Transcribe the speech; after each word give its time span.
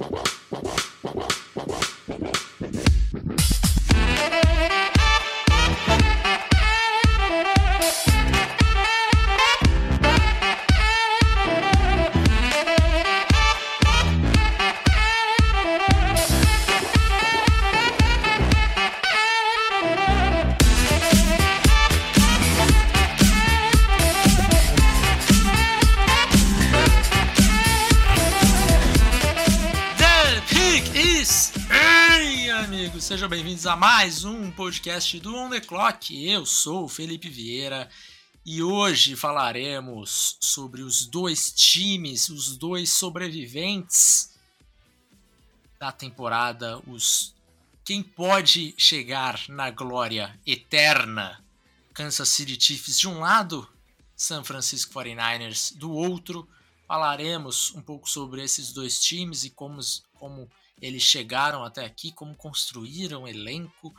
Wow. 0.00 0.39
Bem-vindos 33.60 33.66
a 33.66 33.76
mais 33.76 34.24
um 34.24 34.50
podcast 34.50 35.20
do 35.20 35.36
On 35.36 35.50
The 35.50 35.60
Clock. 35.60 36.26
Eu 36.26 36.46
sou 36.46 36.84
o 36.84 36.88
Felipe 36.88 37.28
Vieira 37.28 37.90
e 38.44 38.62
hoje 38.62 39.14
falaremos 39.14 40.38
sobre 40.40 40.80
os 40.80 41.04
dois 41.04 41.52
times, 41.52 42.30
os 42.30 42.56
dois 42.56 42.90
sobreviventes 42.90 44.30
da 45.78 45.92
temporada, 45.92 46.80
os 46.86 47.34
quem 47.84 48.02
pode 48.02 48.74
chegar 48.78 49.38
na 49.48 49.70
glória 49.70 50.38
eterna. 50.46 51.44
Kansas 51.92 52.30
City 52.30 52.58
Chiefs 52.58 52.98
de 52.98 53.08
um 53.08 53.18
lado, 53.18 53.68
San 54.16 54.42
Francisco 54.42 54.94
49ers 54.94 55.76
do 55.76 55.92
outro. 55.92 56.48
Falaremos 56.88 57.74
um 57.74 57.82
pouco 57.82 58.08
sobre 58.08 58.42
esses 58.42 58.72
dois 58.72 58.98
times 58.98 59.44
e 59.44 59.50
como, 59.50 59.80
como 60.14 60.50
eles 60.80 61.02
chegaram 61.02 61.64
até 61.64 61.84
aqui, 61.84 62.12
como 62.12 62.34
construíram 62.34 63.22
o 63.22 63.28
elenco. 63.28 63.94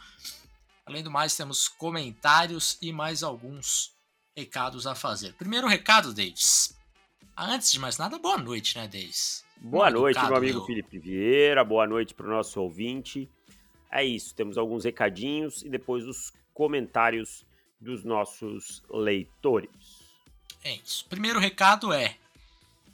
Além 0.86 1.04
do 1.04 1.12
mais, 1.12 1.36
temos 1.36 1.68
comentários 1.68 2.78
e 2.82 2.92
mais 2.92 3.24
alguns 3.24 3.94
recados 4.36 4.88
a 4.88 4.96
fazer. 4.96 5.34
Primeiro 5.34 5.68
recado, 5.68 6.14
Davis. 6.14 6.76
Antes 7.38 7.72
de 7.72 7.80
mais 7.80 7.98
nada, 7.98 8.20
boa 8.20 8.38
noite, 8.38 8.78
né, 8.78 8.88
Davis? 8.88 9.46
Boa 9.58 9.86
Muito 9.86 10.00
noite, 10.00 10.26
meu 10.26 10.36
amigo 10.36 10.58
meu. 10.58 10.66
Felipe 10.66 11.00
Vieira. 11.00 11.64
Boa 11.64 11.88
noite 11.88 12.14
para 12.14 12.26
o 12.26 12.30
nosso 12.30 12.60
ouvinte. 12.60 13.30
É 13.92 14.04
isso, 14.04 14.34
temos 14.34 14.58
alguns 14.58 14.86
recadinhos 14.86 15.62
e 15.62 15.70
depois 15.70 16.06
os 16.06 16.34
comentários 16.54 17.46
dos 17.80 18.04
nossos 18.04 18.82
leitores. 18.90 19.70
É 20.64 20.76
isso. 20.76 21.06
Primeiro 21.10 21.40
recado 21.40 21.92
é: 21.92 22.16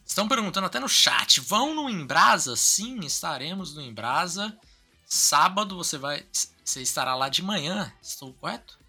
Estão 0.07 0.25
perguntando 0.25 0.65
até 0.65 0.79
no 0.79 0.87
chat. 0.87 1.41
Vão 1.41 1.75
no 1.75 1.89
Embrasa? 1.89 2.55
Sim, 2.55 3.01
estaremos 3.05 3.75
no 3.75 3.81
Embrasa. 3.81 4.57
Sábado 5.05 5.75
você 5.75 5.97
vai. 5.97 6.25
Você 6.63 6.81
estará 6.81 7.13
lá 7.13 7.27
de 7.27 7.43
manhã, 7.43 7.93
estou 8.01 8.33
correto? 8.33 8.79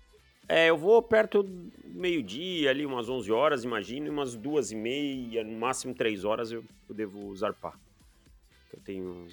É, 0.48 0.70
eu 0.70 0.78
vou 0.78 1.02
perto 1.02 1.42
do 1.42 1.72
meio-dia, 1.84 2.70
ali 2.70 2.86
umas 2.86 3.08
11 3.08 3.30
horas, 3.30 3.64
imagino, 3.64 4.06
e 4.06 4.10
umas 4.10 4.34
duas 4.34 4.70
e 4.70 4.77
meia, 4.77 5.44
no 5.44 5.58
máximo 5.58 5.94
três 5.94 6.25
horas 6.25 6.50
eu, 6.50 6.64
eu 6.88 6.94
devo 6.94 7.36
zarpar. 7.36 7.78
Eu 8.72 8.80
tenho 8.80 9.28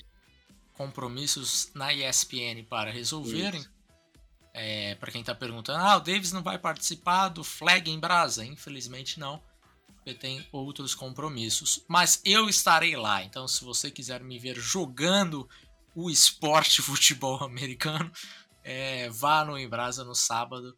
compromissos 0.73 1.71
na 1.73 1.93
ESPN 1.93 2.63
para 2.69 2.91
resolverem. 2.91 3.65
É, 4.53 4.95
para 4.95 5.11
quem 5.11 5.21
está 5.21 5.33
perguntando, 5.33 5.83
ah, 5.83 5.97
o 5.97 6.01
Davis 6.01 6.31
não 6.31 6.43
vai 6.43 6.57
participar 6.57 7.29
do 7.29 7.43
Flag 7.43 7.89
em 7.89 7.99
Brasa? 7.99 8.45
Infelizmente 8.45 9.19
não 9.19 9.41
porque 10.05 10.13
tem 10.13 10.47
outros 10.51 10.93
compromissos. 10.93 11.83
Mas 11.87 12.21
eu 12.23 12.47
estarei 12.47 12.95
lá, 12.95 13.23
então 13.23 13.47
se 13.47 13.65
você 13.65 13.89
quiser 13.89 14.23
me 14.23 14.37
ver 14.37 14.55
jogando 14.55 15.49
o 15.95 16.11
esporte 16.11 16.79
futebol 16.83 17.43
americano, 17.43 18.11
é, 18.63 19.09
vá 19.09 19.43
no 19.43 19.57
Embrasa 19.57 20.03
no 20.03 20.13
sábado. 20.13 20.77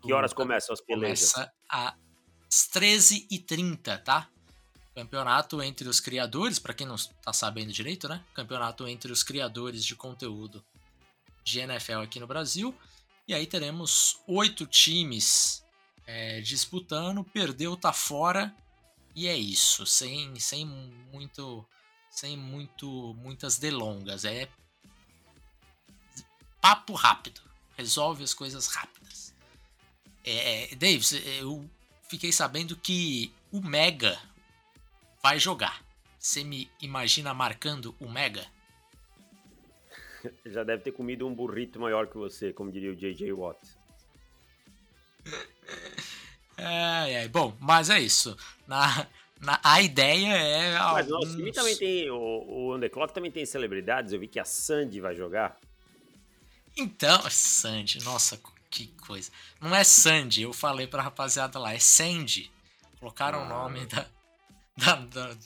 Que 0.00 0.14
horas 0.14 0.32
começam 0.32 0.72
as 0.72 0.80
pelejas? 0.80 1.32
Começa 1.32 1.52
às 1.68 2.68
13h30, 2.72 4.02
tá? 4.02 4.30
Campeonato 4.94 5.62
entre 5.62 5.86
os 5.86 6.00
criadores, 6.00 6.58
para 6.58 6.72
quem 6.72 6.86
não 6.86 6.94
está 6.94 7.34
sabendo 7.34 7.70
direito, 7.70 8.08
né? 8.08 8.24
Campeonato 8.32 8.88
entre 8.88 9.12
os 9.12 9.22
criadores 9.22 9.84
de 9.84 9.94
conteúdo 9.94 10.64
de 11.44 11.60
NFL 11.60 11.98
aqui 11.98 12.18
no 12.18 12.26
Brasil. 12.26 12.74
E 13.26 13.34
aí 13.34 13.46
teremos 13.46 14.18
oito 14.26 14.66
times 14.66 15.62
é, 16.08 16.40
disputando, 16.40 17.22
perdeu, 17.22 17.76
tá 17.76 17.92
fora 17.92 18.54
e 19.14 19.28
é 19.28 19.36
isso, 19.36 19.84
sem, 19.84 20.34
sem 20.40 20.64
muito, 20.64 21.66
sem 22.10 22.34
muito, 22.34 23.14
muitas 23.14 23.58
delongas, 23.58 24.24
é 24.24 24.48
papo 26.62 26.94
rápido, 26.94 27.42
resolve 27.76 28.24
as 28.24 28.32
coisas 28.32 28.68
rápidas. 28.68 29.34
É, 30.24 30.72
é 30.72 30.74
Davis, 30.74 31.12
eu 31.12 31.68
fiquei 32.08 32.32
sabendo 32.32 32.74
que 32.74 33.30
o 33.52 33.60
Mega 33.60 34.18
vai 35.22 35.38
jogar. 35.38 35.84
Você 36.18 36.42
me 36.42 36.70
imagina 36.80 37.34
marcando 37.34 37.94
o 38.00 38.08
Mega? 38.08 38.46
Já 40.46 40.64
deve 40.64 40.82
ter 40.84 40.92
comido 40.92 41.26
um 41.26 41.34
burrito 41.34 41.78
maior 41.78 42.06
que 42.06 42.16
você, 42.16 42.50
como 42.50 42.72
diria 42.72 42.92
o 42.92 42.96
JJ 42.96 43.30
Watt. 43.32 43.60
É, 46.58 47.24
é, 47.24 47.28
bom, 47.28 47.56
mas 47.60 47.88
é 47.88 48.00
isso. 48.00 48.36
Na, 48.66 49.06
na, 49.40 49.60
a 49.62 49.80
ideia 49.80 50.34
é. 50.34 50.78
Mas 50.78 51.10
alguns... 51.10 51.26
nosso 51.26 51.36
time 51.36 51.52
também 51.52 51.76
tem. 51.76 52.10
O, 52.10 52.16
o 52.16 52.74
Underclock 52.74 53.14
também 53.14 53.30
tem 53.30 53.46
celebridades. 53.46 54.12
Eu 54.12 54.18
vi 54.18 54.26
que 54.26 54.40
a 54.40 54.44
Sandy 54.44 55.00
vai 55.00 55.14
jogar. 55.14 55.56
Então, 56.76 57.22
Sandy, 57.30 58.02
nossa, 58.04 58.40
que 58.70 58.88
coisa. 59.06 59.30
Não 59.60 59.74
é 59.74 59.84
Sandy, 59.84 60.42
eu 60.42 60.52
falei 60.52 60.86
pra 60.86 61.02
rapaziada 61.02 61.58
lá, 61.58 61.72
é 61.72 61.78
Sandy. 61.78 62.50
Colocaram 62.98 63.40
ah. 63.40 63.44
o 63.44 63.48
nome 63.48 63.86
da, 63.86 64.06
da, 64.76 64.94
da, 64.96 65.36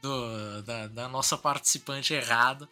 do, 0.00 0.62
da, 0.62 0.86
da 0.88 1.08
nossa 1.08 1.36
participante 1.36 2.14
errado. 2.14 2.68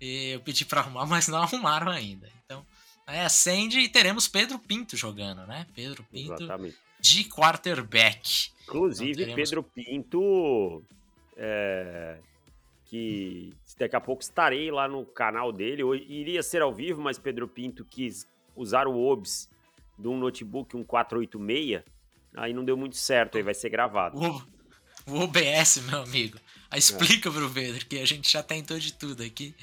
E 0.00 0.30
eu 0.30 0.40
pedi 0.40 0.64
pra 0.64 0.80
arrumar, 0.80 1.06
mas 1.06 1.28
não 1.28 1.42
arrumaram 1.42 1.90
ainda. 1.90 2.30
Então, 2.44 2.64
é 3.06 3.28
Sandy 3.28 3.80
e 3.80 3.88
teremos 3.88 4.28
Pedro 4.28 4.58
Pinto 4.58 4.96
jogando, 4.96 5.46
né? 5.46 5.66
Pedro 5.74 6.04
Pinto. 6.10 6.34
Exatamente 6.34 6.83
de 7.04 7.24
quarterback. 7.24 8.50
Inclusive, 8.62 9.14
teremos... 9.14 9.34
Pedro 9.34 9.62
Pinto, 9.62 10.82
é, 11.36 12.16
que 12.86 13.52
daqui 13.78 13.94
a 13.94 14.00
pouco 14.00 14.22
estarei 14.22 14.70
lá 14.70 14.88
no 14.88 15.04
canal 15.04 15.52
dele. 15.52 15.82
iria 16.08 16.42
ser 16.42 16.62
ao 16.62 16.72
vivo, 16.72 17.02
mas 17.02 17.18
Pedro 17.18 17.46
Pinto 17.46 17.84
quis 17.84 18.26
usar 18.56 18.86
o 18.86 18.98
OBS 18.98 19.50
de 19.98 20.08
um 20.08 20.18
notebook, 20.18 20.74
um 20.74 20.82
486. 20.82 21.82
Aí 22.36 22.54
não 22.54 22.64
deu 22.64 22.76
muito 22.76 22.96
certo, 22.96 23.36
aí 23.36 23.42
vai 23.42 23.54
ser 23.54 23.68
gravado. 23.68 24.18
O, 24.18 25.12
o 25.12 25.20
OBS, 25.24 25.82
meu 25.86 26.00
amigo. 26.00 26.38
Aí 26.70 26.78
explica 26.78 27.28
é. 27.28 27.32
pro 27.32 27.50
Pedro, 27.50 27.84
que 27.84 27.98
a 27.98 28.06
gente 28.06 28.32
já 28.32 28.42
tentou 28.42 28.78
de 28.78 28.94
tudo 28.94 29.22
aqui. 29.22 29.54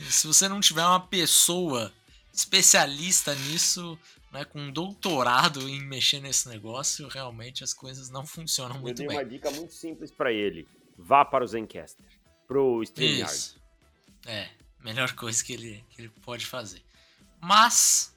Se 0.00 0.26
você 0.26 0.48
não 0.48 0.60
tiver 0.60 0.84
uma 0.84 1.06
pessoa 1.06 1.92
especialista 2.34 3.36
nisso, 3.36 3.96
né, 4.32 4.44
com 4.46 4.58
um 4.58 4.72
doutorado 4.72 5.68
em 5.68 5.80
mexer 5.82 6.20
nesse 6.20 6.48
negócio, 6.48 7.06
realmente 7.06 7.62
as 7.62 7.74
coisas 7.74 8.08
não 8.08 8.26
funcionam 8.26 8.78
muito 8.80 8.96
bem. 8.96 9.04
Eu 9.04 9.10
dei 9.10 9.18
uma 9.18 9.24
dica 9.24 9.50
muito 9.50 9.74
simples 9.74 10.10
para 10.10 10.32
ele. 10.32 10.66
Vá 10.96 11.24
para 11.24 11.44
o 11.44 11.46
Zencaster, 11.46 12.06
pro 12.48 12.82
StreamYard. 12.82 13.30
Isso. 13.30 13.60
É, 14.26 14.48
melhor 14.80 15.12
coisa 15.14 15.44
que 15.44 15.52
ele, 15.52 15.84
que 15.90 16.00
ele 16.00 16.08
pode 16.22 16.46
fazer. 16.46 16.82
Mas, 17.40 18.16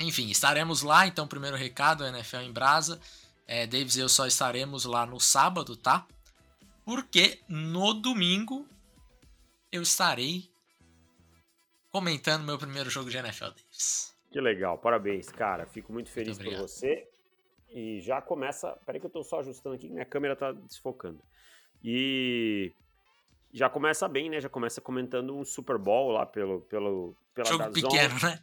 enfim, 0.00 0.28
estaremos 0.28 0.82
lá. 0.82 1.06
Então, 1.06 1.28
primeiro 1.28 1.56
recado, 1.56 2.04
NFL 2.04 2.38
em 2.38 2.52
Brasa. 2.52 3.00
É, 3.46 3.66
Davis 3.66 3.96
e 3.96 4.00
eu 4.00 4.08
só 4.08 4.26
estaremos 4.26 4.84
lá 4.84 5.06
no 5.06 5.20
sábado, 5.20 5.76
tá? 5.76 6.06
Porque 6.84 7.40
no 7.48 7.94
domingo 7.94 8.66
eu 9.70 9.82
estarei 9.82 10.50
comentando 11.90 12.44
meu 12.44 12.58
primeiro 12.58 12.90
jogo 12.90 13.10
de 13.10 13.16
NFL, 13.16 13.50
Davis. 13.50 14.17
Que 14.30 14.40
legal, 14.40 14.78
parabéns, 14.78 15.30
cara. 15.30 15.66
Fico 15.66 15.92
muito 15.92 16.10
feliz 16.10 16.38
muito 16.38 16.50
por 16.50 16.68
você. 16.68 17.08
E 17.70 18.00
já 18.00 18.20
começa. 18.20 18.78
Peraí 18.84 19.00
que 19.00 19.06
eu 19.06 19.10
tô 19.10 19.22
só 19.22 19.40
ajustando 19.40 19.74
aqui, 19.76 19.88
minha 19.88 20.04
câmera 20.04 20.36
tá 20.36 20.52
desfocando. 20.52 21.20
E 21.82 22.72
já 23.52 23.68
começa 23.68 24.08
bem, 24.08 24.28
né? 24.30 24.40
Já 24.40 24.48
começa 24.48 24.80
comentando 24.80 25.36
um 25.36 25.44
Super 25.44 25.78
Bowl 25.78 26.12
lá 26.12 26.26
pelo, 26.26 26.60
pelo, 26.62 27.16
pela 27.34 27.48
Jogo 27.48 27.64
Dazon. 27.64 27.88
pequeno, 27.88 28.14
né? 28.22 28.42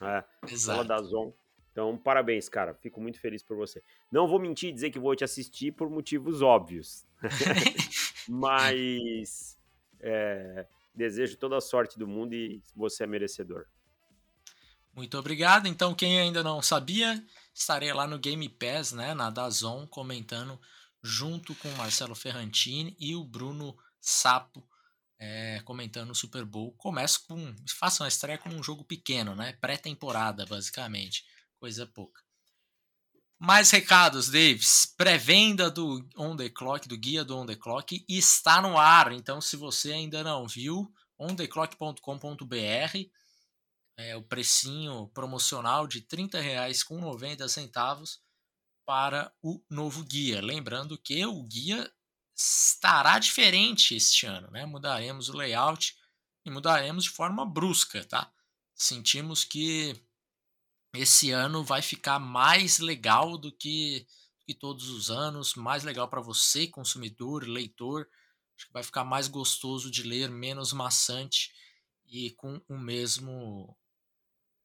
É, 0.00 0.52
Exato. 0.52 0.84
pela 0.84 0.96
Dazon. 0.96 1.32
Então, 1.72 1.96
parabéns, 1.98 2.48
cara. 2.48 2.74
Fico 2.74 3.00
muito 3.00 3.18
feliz 3.18 3.42
por 3.42 3.56
você. 3.56 3.82
Não 4.10 4.28
vou 4.28 4.38
mentir 4.38 4.70
e 4.70 4.72
dizer 4.72 4.90
que 4.90 4.98
vou 4.98 5.14
te 5.16 5.24
assistir 5.24 5.72
por 5.72 5.90
motivos 5.90 6.40
óbvios. 6.40 7.04
Mas 8.28 9.58
é, 10.00 10.66
desejo 10.94 11.36
toda 11.36 11.56
a 11.56 11.60
sorte 11.60 11.98
do 11.98 12.06
mundo 12.06 12.34
e 12.34 12.62
você 12.76 13.04
é 13.04 13.06
merecedor. 13.06 13.66
Muito 14.94 15.18
obrigado. 15.18 15.66
Então, 15.66 15.94
quem 15.94 16.20
ainda 16.20 16.42
não 16.42 16.62
sabia, 16.62 17.24
estarei 17.52 17.92
lá 17.92 18.06
no 18.06 18.18
Game 18.18 18.48
Pass, 18.48 18.92
né, 18.92 19.14
na 19.14 19.30
Dazon, 19.30 19.86
comentando 19.86 20.60
junto 21.02 21.54
com 21.56 21.68
o 21.68 21.76
Marcelo 21.76 22.14
Ferrantini 22.14 22.96
e 22.98 23.14
o 23.14 23.24
Bruno 23.24 23.76
Sapo 24.00 24.66
é, 25.18 25.60
comentando 25.64 26.10
o 26.10 26.14
Super 26.14 26.44
Bowl. 26.44 26.72
Começo 26.72 27.26
com. 27.26 27.54
Faço 27.78 28.02
uma 28.02 28.08
estreia 28.08 28.38
com 28.38 28.50
um 28.50 28.62
jogo 28.62 28.84
pequeno, 28.84 29.34
né? 29.34 29.54
Pré-temporada, 29.54 30.44
basicamente. 30.46 31.24
Coisa 31.58 31.86
pouca. 31.86 32.22
Mais 33.38 33.70
recados, 33.70 34.28
Davis. 34.28 34.92
Pré-venda 34.96 35.70
do 35.70 36.06
On 36.16 36.36
The 36.36 36.50
Clock, 36.50 36.88
do 36.88 36.96
guia 36.96 37.24
do 37.24 37.36
On 37.36 37.46
The 37.46 37.56
Clock, 37.56 38.04
está 38.08 38.60
no 38.60 38.78
ar. 38.78 39.12
Então, 39.12 39.40
se 39.40 39.56
você 39.56 39.92
ainda 39.92 40.22
não 40.22 40.46
viu, 40.46 40.92
ontheclock.com.br 41.18 42.98
é 43.96 44.16
o 44.16 44.22
precinho 44.22 45.08
promocional 45.08 45.86
de 45.86 45.98
R$ 45.98 46.40
reais 46.40 46.82
com 46.82 46.98
90 47.00 47.48
centavos 47.48 48.20
para 48.84 49.32
o 49.42 49.62
novo 49.70 50.04
guia. 50.04 50.40
Lembrando 50.40 50.98
que 50.98 51.24
o 51.24 51.42
guia 51.44 51.90
estará 52.34 53.18
diferente 53.18 53.94
este 53.94 54.26
ano, 54.26 54.50
né? 54.50 54.66
Mudaremos 54.66 55.28
o 55.28 55.36
layout 55.36 55.96
e 56.44 56.50
mudaremos 56.50 57.04
de 57.04 57.10
forma 57.10 57.46
brusca, 57.46 58.04
tá? 58.04 58.32
Sentimos 58.74 59.44
que 59.44 59.94
esse 60.92 61.30
ano 61.30 61.64
vai 61.64 61.80
ficar 61.80 62.18
mais 62.18 62.78
legal 62.78 63.38
do 63.38 63.50
que, 63.52 64.06
que 64.44 64.54
todos 64.54 64.88
os 64.88 65.10
anos, 65.10 65.54
mais 65.54 65.84
legal 65.84 66.08
para 66.08 66.20
você, 66.20 66.66
consumidor, 66.66 67.44
leitor. 67.44 68.08
Acho 68.56 68.66
que 68.66 68.72
vai 68.72 68.82
ficar 68.82 69.04
mais 69.04 69.28
gostoso 69.28 69.90
de 69.90 70.02
ler, 70.02 70.28
menos 70.28 70.72
maçante 70.72 71.52
e 72.06 72.30
com 72.32 72.60
o 72.68 72.76
mesmo 72.76 73.76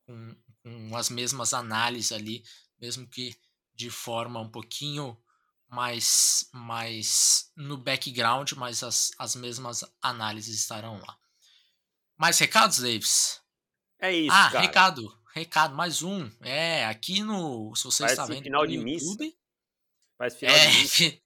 com, 0.09 0.35
com 0.63 0.97
as 0.97 1.09
mesmas 1.09 1.53
análises 1.53 2.11
ali, 2.11 2.43
mesmo 2.81 3.07
que 3.07 3.39
de 3.75 3.91
forma 3.91 4.39
um 4.39 4.49
pouquinho 4.49 5.15
mais, 5.67 6.49
mais 6.51 7.51
no 7.55 7.77
background, 7.77 8.53
mas 8.53 8.81
as, 8.81 9.11
as 9.19 9.35
mesmas 9.35 9.85
análises 10.01 10.59
estarão 10.59 10.99
lá. 10.99 11.15
Mais 12.17 12.39
recados, 12.39 12.79
Davis? 12.79 13.39
É 13.99 14.11
isso, 14.11 14.35
ah, 14.35 14.49
cara. 14.51 14.61
recado, 14.61 15.21
recado, 15.33 15.75
mais 15.75 16.01
um. 16.01 16.29
É, 16.41 16.85
aqui 16.85 17.21
no. 17.21 17.73
Se 17.75 17.83
você 17.83 18.03
Parece 18.03 18.21
está 18.21 18.25
vendo 18.25 18.43
final 18.43 18.61
pelo 18.61 18.71
de 18.71 18.77
missa. 18.83 19.05
YouTube. 19.05 19.37
Faz 20.17 20.35
final 20.35 20.55
É, 20.55 20.71
de 20.71 20.77
missa. 20.77 20.97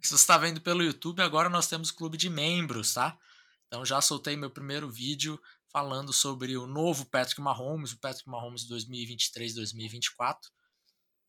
se 0.00 0.08
você 0.08 0.14
está 0.14 0.38
vendo 0.38 0.60
pelo 0.60 0.82
YouTube, 0.82 1.20
agora 1.20 1.48
nós 1.48 1.68
temos 1.68 1.90
clube 1.90 2.16
de 2.16 2.30
membros, 2.30 2.94
tá? 2.94 3.18
Então 3.66 3.84
já 3.84 4.00
soltei 4.00 4.36
meu 4.36 4.50
primeiro 4.50 4.88
vídeo 4.88 5.40
falando 5.76 6.10
sobre 6.10 6.56
o 6.56 6.66
novo 6.66 7.04
Patrick 7.04 7.38
Mahomes, 7.38 7.92
o 7.92 7.98
Patrick 7.98 8.26
Mahomes 8.30 8.66
2023-2024. 8.66 10.38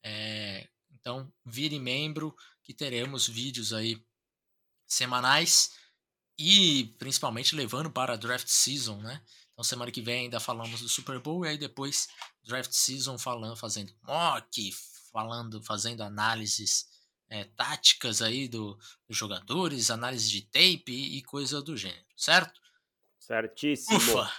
É, 0.02 0.70
então 0.90 1.30
vire 1.46 1.78
membro 1.78 2.34
que 2.64 2.74
teremos 2.74 3.28
vídeos 3.28 3.74
aí 3.74 4.02
semanais 4.88 5.72
e 6.40 6.96
principalmente 6.98 7.58
levando 7.58 7.92
para 7.92 8.14
a 8.14 8.16
draft 8.16 8.48
season, 8.48 9.02
né? 9.02 9.22
Então 9.52 9.66
semana 9.66 9.92
que 9.92 10.02
vem 10.02 10.22
ainda 10.22 10.40
falamos 10.40 10.80
do 10.80 10.88
Super 10.88 11.20
Bowl 11.20 11.46
e 11.46 11.50
aí 11.50 11.58
depois 11.58 12.08
draft 12.46 12.72
season 12.72 13.18
falando, 13.18 13.58
fazendo 13.58 13.94
mock, 14.04 14.72
falando, 15.12 15.62
fazendo 15.62 16.04
análises 16.04 16.86
é, 17.28 17.44
táticas 17.44 18.22
aí 18.22 18.48
do, 18.48 18.80
dos 19.10 19.18
jogadores, 19.18 19.92
análise 19.92 20.30
de 20.30 20.44
tape 20.44 20.94
e, 20.94 21.18
e 21.18 21.24
coisa 21.24 21.62
do 21.62 21.76
gênero, 21.76 22.06
certo? 22.16 22.62
Certíssimo. 23.28 23.98
Ufa! 23.98 24.32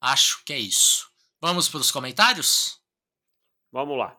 Acho 0.00 0.44
que 0.44 0.52
é 0.52 0.58
isso. 0.58 1.08
Vamos 1.40 1.68
para 1.68 1.78
os 1.78 1.92
comentários? 1.92 2.82
Vamos 3.70 3.96
lá. 3.96 4.18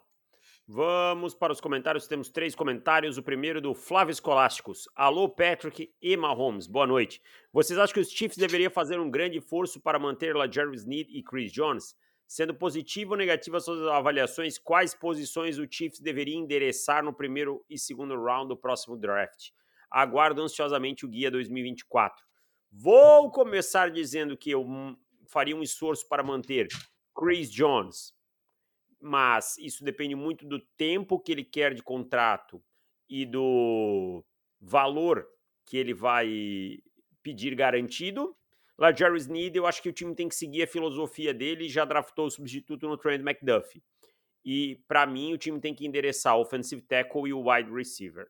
Vamos 0.65 1.35
para 1.35 1.51
os 1.51 1.59
comentários. 1.59 2.07
Temos 2.07 2.29
três 2.29 2.55
comentários. 2.55 3.17
O 3.17 3.23
primeiro 3.23 3.59
do 3.59 3.75
Flávio 3.75 4.13
Escolásticos. 4.13 4.87
Alô, 4.95 5.27
Patrick 5.27 5.93
e 6.01 6.15
Mahomes. 6.15 6.67
Boa 6.67 6.87
noite. 6.87 7.21
Vocês 7.51 7.77
acham 7.77 7.95
que 7.95 7.99
os 7.99 8.09
Chiefs 8.09 8.37
deveriam 8.37 8.71
fazer 8.71 8.97
um 8.97 9.11
grande 9.11 9.39
esforço 9.39 9.81
para 9.81 9.99
manter 9.99 10.33
lá 10.37 10.49
Jerry 10.49 10.73
Sneed 10.77 11.09
e 11.09 11.21
Chris 11.21 11.51
Jones? 11.51 11.93
Sendo 12.25 12.55
positivo 12.55 13.11
ou 13.11 13.17
negativo 13.17 13.57
as 13.57 13.65
suas 13.65 13.85
avaliações, 13.89 14.57
quais 14.57 14.95
posições 14.95 15.57
o 15.57 15.67
Chiefs 15.69 15.99
deveria 15.99 16.37
endereçar 16.37 17.03
no 17.03 17.13
primeiro 17.13 17.61
e 17.69 17.77
segundo 17.77 18.15
round 18.15 18.47
do 18.47 18.55
próximo 18.55 18.95
draft? 18.95 19.49
Aguardo 19.91 20.41
ansiosamente 20.41 21.05
o 21.05 21.09
guia 21.09 21.29
2024. 21.29 22.30
Vou 22.71 23.29
começar 23.29 23.91
dizendo 23.91 24.37
que 24.37 24.49
eu 24.49 24.61
hum, 24.61 24.95
faria 25.27 25.55
um 25.55 25.61
esforço 25.61 26.07
para 26.07 26.23
manter 26.23 26.67
Chris 27.13 27.51
Jones, 27.51 28.13
mas 28.99 29.57
isso 29.57 29.83
depende 29.83 30.15
muito 30.15 30.47
do 30.47 30.59
tempo 30.77 31.19
que 31.19 31.31
ele 31.33 31.43
quer 31.43 31.73
de 31.73 31.83
contrato 31.83 32.63
e 33.09 33.25
do 33.25 34.23
valor 34.59 35.27
que 35.65 35.75
ele 35.75 35.93
vai 35.93 36.79
pedir 37.21 37.55
garantido. 37.55 38.35
Lá, 38.77 38.93
Jerry 38.93 39.17
Sneed, 39.17 39.55
eu 39.55 39.67
acho 39.67 39.81
que 39.81 39.89
o 39.89 39.93
time 39.93 40.15
tem 40.15 40.29
que 40.29 40.35
seguir 40.35 40.63
a 40.63 40.67
filosofia 40.67 41.33
dele 41.33 41.65
e 41.65 41.69
já 41.69 41.83
draftou 41.83 42.27
o 42.27 42.31
substituto 42.31 42.87
no 42.87 42.97
Trent 42.97 43.21
McDuffie. 43.21 43.83
E, 44.43 44.81
para 44.87 45.05
mim, 45.05 45.33
o 45.33 45.37
time 45.37 45.59
tem 45.59 45.75
que 45.75 45.85
endereçar 45.85 46.35
o 46.35 46.41
offensive 46.41 46.81
tackle 46.81 47.27
e 47.27 47.33
o 47.33 47.49
wide 47.49 47.71
receiver. 47.71 48.27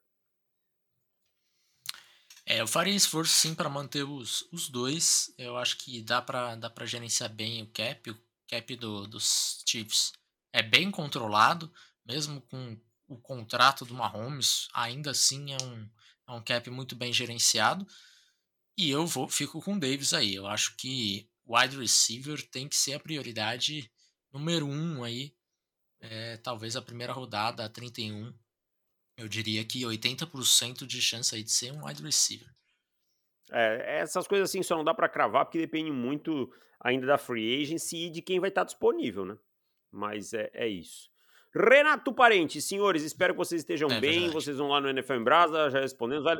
É, 2.45 2.59
eu 2.61 2.67
faria 2.67 2.95
esforço 2.95 3.33
sim 3.33 3.53
para 3.53 3.69
manter 3.69 4.03
os, 4.03 4.47
os 4.51 4.69
dois. 4.69 5.33
Eu 5.37 5.57
acho 5.57 5.77
que 5.77 6.01
dá 6.01 6.21
para 6.21 6.55
dá 6.55 6.71
gerenciar 6.85 7.31
bem 7.31 7.61
o 7.63 7.67
cap. 7.67 8.09
O 8.09 8.17
cap 8.49 8.75
do, 8.75 9.07
dos 9.07 9.63
Chiefs 9.65 10.11
é 10.53 10.61
bem 10.61 10.91
controlado, 10.91 11.71
mesmo 12.05 12.41
com 12.41 12.77
o 13.07 13.17
contrato 13.17 13.85
do 13.85 13.93
Mahomes, 13.93 14.69
ainda 14.73 15.11
assim 15.11 15.51
é 15.53 15.57
um, 15.61 15.89
é 16.27 16.31
um 16.31 16.43
cap 16.43 16.69
muito 16.69 16.95
bem 16.95 17.11
gerenciado. 17.11 17.85
E 18.77 18.89
eu 18.89 19.05
vou 19.05 19.27
fico 19.27 19.61
com 19.61 19.75
o 19.75 19.79
Davis 19.79 20.13
aí. 20.13 20.35
Eu 20.35 20.47
acho 20.47 20.75
que 20.77 21.29
wide 21.45 21.77
receiver 21.77 22.41
tem 22.49 22.67
que 22.67 22.75
ser 22.75 22.93
a 22.93 22.99
prioridade 22.99 23.91
número 24.31 24.65
um 24.65 25.03
aí. 25.03 25.35
É, 25.99 26.37
talvez 26.37 26.75
a 26.75 26.81
primeira 26.81 27.13
rodada, 27.13 27.65
a 27.65 27.69
31. 27.69 28.33
Eu 29.21 29.27
diria 29.27 29.63
que 29.63 29.83
80% 29.83 30.85
de 30.85 31.01
chance 31.01 31.35
aí 31.35 31.43
de 31.43 31.51
ser 31.51 31.71
um 31.71 31.85
wide 31.85 32.01
receiver. 32.01 32.47
É, 33.51 33.99
essas 33.99 34.27
coisas 34.27 34.49
assim 34.49 34.63
só 34.63 34.75
não 34.75 34.83
dá 34.83 34.93
para 34.93 35.09
cravar 35.09 35.45
porque 35.45 35.59
depende 35.59 35.91
muito 35.91 36.51
ainda 36.79 37.05
da 37.05 37.17
free 37.17 37.61
agency 37.61 38.07
e 38.07 38.09
de 38.09 38.21
quem 38.21 38.39
vai 38.39 38.49
estar 38.49 38.63
disponível, 38.63 39.25
né? 39.25 39.37
Mas 39.91 40.33
é, 40.33 40.49
é 40.53 40.67
isso. 40.67 41.09
Renato 41.53 42.13
Parente, 42.13 42.61
senhores, 42.61 43.03
espero 43.03 43.33
que 43.33 43.37
vocês 43.37 43.61
estejam 43.61 43.91
É 43.91 43.99
bem. 43.99 44.11
verdade. 44.11 44.33
Vocês 44.33 44.57
vão 44.57 44.69
lá 44.69 44.79
no 44.81 44.89
NFL 44.89 45.13
em 45.13 45.23
Brasa, 45.23 45.69
já 45.69 45.81
respondendo. 45.81 46.23
Vai, 46.23 46.37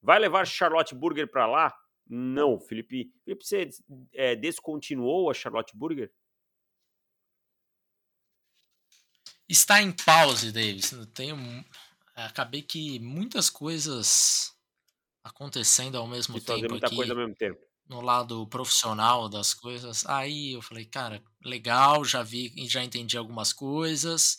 vai 0.00 0.18
levar 0.18 0.46
Charlotte 0.46 0.94
Burger 0.94 1.26
para 1.28 1.46
lá? 1.46 1.74
Não, 2.06 2.60
Felipe. 2.60 3.10
Felipe, 3.24 3.44
você 3.44 3.68
é, 4.12 4.36
descontinuou 4.36 5.30
a 5.30 5.34
Charlotte 5.34 5.74
Burger? 5.74 6.12
Está 9.48 9.82
em 9.82 9.92
pause, 9.92 10.52
Davis. 10.52 10.92
Eu 10.92 11.06
tenho. 11.06 11.36
Acabei 12.14 12.62
que 12.62 12.98
muitas 13.00 13.48
coisas 13.50 14.52
acontecendo 15.24 15.96
ao 15.96 16.06
mesmo 16.06 16.38
De 16.38 16.40
tempo 16.40 16.68
muita 16.70 16.86
aqui 16.86 16.96
coisa 16.96 17.12
ao 17.12 17.18
mesmo 17.18 17.34
tempo. 17.34 17.60
no 17.88 18.00
lado 18.00 18.46
profissional 18.48 19.28
das 19.28 19.54
coisas. 19.54 20.04
Aí 20.06 20.52
eu 20.54 20.62
falei, 20.62 20.84
cara, 20.84 21.22
legal, 21.44 22.04
já 22.04 22.22
vi 22.22 22.52
e 22.56 22.68
já 22.68 22.82
entendi 22.82 23.16
algumas 23.16 23.52
coisas. 23.52 24.38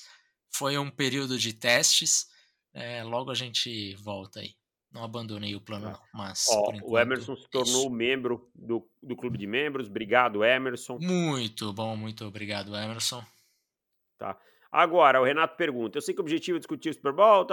Foi 0.50 0.78
um 0.78 0.90
período 0.90 1.38
de 1.38 1.54
testes. 1.54 2.28
é, 2.74 3.04
logo 3.04 3.32
a 3.32 3.36
gente 3.36 3.96
volta 3.98 4.40
aí. 4.40 4.56
Não 4.92 5.04
abandonei 5.04 5.56
o 5.56 5.62
plano, 5.62 5.90
não. 5.92 6.00
Mas 6.14 6.46
Ó, 6.50 6.66
por 6.66 6.76
o 6.82 6.98
enquanto, 6.98 6.98
Emerson 6.98 7.36
se 7.36 7.46
é 7.46 7.48
tornou 7.50 7.82
isso. 7.88 7.90
membro 7.90 8.52
do, 8.56 8.88
do 9.02 9.16
clube 9.16 9.38
de 9.38 9.48
membros. 9.48 9.88
Obrigado, 9.88 10.44
Emerson. 10.44 11.00
Muito 11.00 11.74
bom, 11.74 11.96
muito 11.96 12.26
obrigado, 12.26 12.76
Emerson. 12.76 13.24
Tá. 14.18 14.40
Agora, 14.74 15.22
o 15.22 15.24
Renato 15.24 15.56
pergunta: 15.56 16.00
eu 16.00 16.02
sei 16.02 16.16
que 16.16 16.20
o 16.20 16.24
objetivo 16.24 16.58
é 16.58 16.60
discutir 16.60 16.90
o 16.90 16.94
Super 16.96 17.14
Bowl 17.14 17.46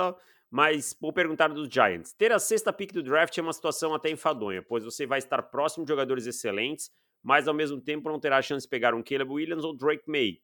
mas 0.51 0.97
vou 0.99 1.13
perguntar 1.13 1.49
dos 1.49 1.69
Giants. 1.69 2.15
Ter 2.15 2.33
a 2.33 2.39
sexta 2.39 2.73
pick 2.73 2.93
do 2.93 3.03
draft 3.03 3.37
é 3.37 3.43
uma 3.43 3.53
situação 3.53 3.95
até 3.95 4.11
enfadonha, 4.11 4.63
pois 4.63 4.83
você 4.83 5.07
vai 5.07 5.19
estar 5.19 5.41
próximo 5.43 5.85
de 5.85 5.91
jogadores 5.91 6.27
excelentes, 6.27 6.91
mas 7.23 7.47
ao 7.47 7.55
mesmo 7.55 7.79
tempo 7.79 8.09
não 8.09 8.19
terá 8.19 8.39
a 8.39 8.43
chance 8.43 8.65
de 8.65 8.71
pegar 8.71 8.95
um 8.95 9.03
Caleb 9.03 9.31
Williams 9.31 9.65
ou 9.65 9.77
Drake 9.77 10.03
May. 10.09 10.41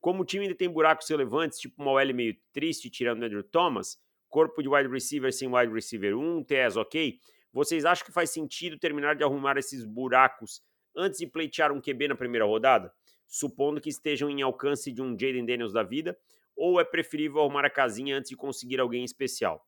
Como 0.00 0.22
o 0.22 0.24
time 0.24 0.44
ainda 0.44 0.56
tem 0.56 0.68
buracos 0.68 1.08
relevantes, 1.08 1.58
tipo 1.58 1.80
uma 1.80 1.92
OL 1.92 2.12
meio 2.12 2.36
triste 2.52 2.90
tirando 2.90 3.22
o 3.22 3.24
Andrew 3.24 3.42
Thomas, 3.42 3.96
corpo 4.28 4.60
de 4.60 4.68
wide 4.68 4.90
receiver 4.90 5.32
sem 5.32 5.48
wide 5.48 5.72
receiver 5.72 6.18
1, 6.18 6.44
TS 6.44 6.76
ok, 6.76 7.18
vocês 7.52 7.84
acham 7.84 8.04
que 8.04 8.12
faz 8.12 8.30
sentido 8.30 8.76
terminar 8.76 9.14
de 9.14 9.22
arrumar 9.22 9.56
esses 9.56 9.84
buracos 9.84 10.60
antes 10.94 11.20
de 11.20 11.26
pleitear 11.28 11.72
um 11.72 11.80
QB 11.80 12.08
na 12.08 12.16
primeira 12.16 12.44
rodada? 12.44 12.92
Supondo 13.28 13.80
que 13.80 13.88
estejam 13.88 14.28
em 14.28 14.42
alcance 14.42 14.90
de 14.90 15.00
um 15.00 15.10
Jaden 15.10 15.46
Daniels 15.46 15.72
da 15.72 15.84
vida, 15.84 16.18
ou 16.56 16.80
é 16.80 16.84
preferível 16.84 17.40
arrumar 17.40 17.64
a 17.64 17.70
casinha 17.70 18.16
antes 18.16 18.30
de 18.30 18.36
conseguir 18.36 18.80
alguém 18.80 19.04
especial? 19.04 19.64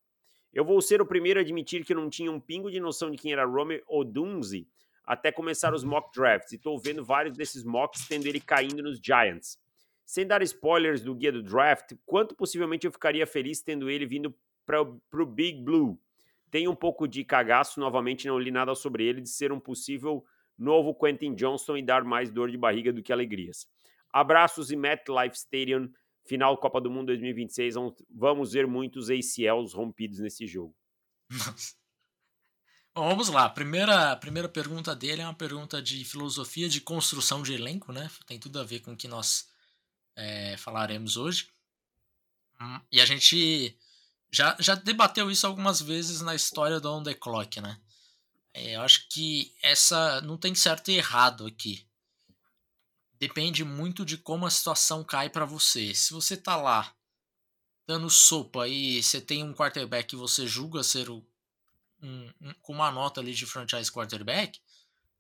Eu 0.53 0.65
vou 0.65 0.81
ser 0.81 1.01
o 1.01 1.07
primeiro 1.07 1.39
a 1.39 1.43
admitir 1.43 1.85
que 1.85 1.95
não 1.95 2.11
tinha 2.11 2.33
um 2.33 2.41
pingo 2.41 2.71
de 2.71 2.81
noção 2.81 3.11
de 3.11 3.17
quem 3.17 3.33
era 3.33 3.45
Rome 3.45 3.81
Odunze 3.87 4.67
até 5.05 5.31
começar 5.31 5.73
os 5.73 5.85
mock 5.85 6.13
drafts, 6.13 6.53
e 6.53 6.57
estou 6.57 6.79
vendo 6.79 7.05
vários 7.05 7.37
desses 7.37 7.63
mocks 7.63 8.09
tendo 8.09 8.27
ele 8.27 8.41
caindo 8.41 8.83
nos 8.83 8.99
Giants. 8.99 9.59
Sem 10.05 10.27
dar 10.27 10.43
spoilers 10.43 11.03
do 11.03 11.15
guia 11.15 11.31
do 11.31 11.43
draft, 11.43 11.93
quanto 12.05 12.35
possivelmente 12.35 12.87
eu 12.87 12.93
ficaria 12.93 13.27
feliz 13.27 13.61
tendo 13.61 13.89
ele 13.89 14.07
vindo 14.07 14.35
para 14.65 14.83
o 14.83 15.27
Big 15.27 15.63
Blue? 15.63 16.01
tem 16.51 16.67
um 16.67 16.75
pouco 16.75 17.07
de 17.07 17.25
cagaço, 17.25 17.79
novamente 17.79 18.27
não 18.27 18.39
li 18.39 18.51
nada 18.51 18.75
sobre 18.75 19.05
ele, 19.05 19.21
de 19.21 19.29
ser 19.29 19.53
um 19.53 19.61
possível 19.61 20.25
novo 20.61 20.95
Quentin 20.95 21.35
Johnston 21.35 21.79
e 21.79 21.83
dar 21.83 22.05
mais 22.05 22.31
dor 22.31 22.51
de 22.51 22.59
barriga 22.59 22.93
do 22.93 23.03
que 23.03 23.13
alegrias. 23.13 23.67
Abraços 24.13 24.71
e 24.71 24.77
MetLife 24.77 25.37
Stadium, 25.37 25.91
final 26.27 26.59
Copa 26.59 26.81
do 26.81 26.91
Mundo 26.91 27.07
2026. 27.07 27.75
Vamos 28.11 28.53
ver 28.53 28.67
muitos 28.67 29.09
ACLs 29.09 29.75
rompidos 29.75 30.19
nesse 30.19 30.47
jogo. 30.47 30.77
Bom, 32.93 33.09
vamos 33.09 33.29
lá. 33.29 33.49
Primeira, 33.49 34.17
primeira 34.17 34.49
pergunta 34.49 34.95
dele 34.95 35.23
é 35.23 35.25
uma 35.25 35.33
pergunta 35.33 35.81
de 35.81 36.05
filosofia 36.05 36.69
de 36.69 36.81
construção 36.81 37.43
de 37.43 37.55
elenco, 37.55 37.93
né? 37.93 38.11
Tem 38.27 38.39
tudo 38.39 38.59
a 38.59 38.65
ver 38.65 38.81
com 38.81 38.93
o 38.93 38.97
que 38.97 39.09
nós 39.09 39.49
é, 40.17 40.57
falaremos 40.57 41.17
hoje. 41.17 41.49
Hum, 42.61 42.81
e 42.91 43.01
a 43.01 43.07
gente 43.07 43.79
já, 44.31 44.57
já 44.59 44.75
debateu 44.75 45.31
isso 45.31 45.47
algumas 45.47 45.81
vezes 45.81 46.21
na 46.21 46.35
história 46.35 46.81
do 46.81 46.93
On 46.93 47.03
The 47.03 47.15
Clock, 47.15 47.61
né? 47.61 47.81
É, 48.53 48.77
eu 48.77 48.83
acho 48.83 49.09
que 49.09 49.55
essa 49.63 50.21
não 50.23 50.37
tem 50.37 50.55
certo 50.55 50.91
e 50.91 50.97
errado 50.97 51.47
aqui. 51.47 51.87
Depende 53.19 53.65
muito 53.65 54.05
de 54.05 54.17
como 54.17 54.47
a 54.47 54.51
situação 54.51 55.05
cai 55.05 55.29
para 55.29 55.45
você. 55.45 55.95
Se 55.95 56.13
você 56.13 56.37
tá 56.37 56.57
lá 56.57 56.95
dando 57.87 58.09
sopa 58.09 58.67
e 58.67 59.03
você 59.03 59.21
tem 59.21 59.45
um 59.45 59.53
quarterback 59.53 60.09
que 60.09 60.17
você 60.17 60.47
julga 60.47 60.83
ser 60.83 61.11
o 61.11 61.27
um, 62.03 62.33
um, 62.41 62.55
com 62.63 62.73
uma 62.73 62.91
nota 62.91 63.21
ali 63.21 63.35
de 63.35 63.45
franchise 63.45 63.93
quarterback, 63.93 64.59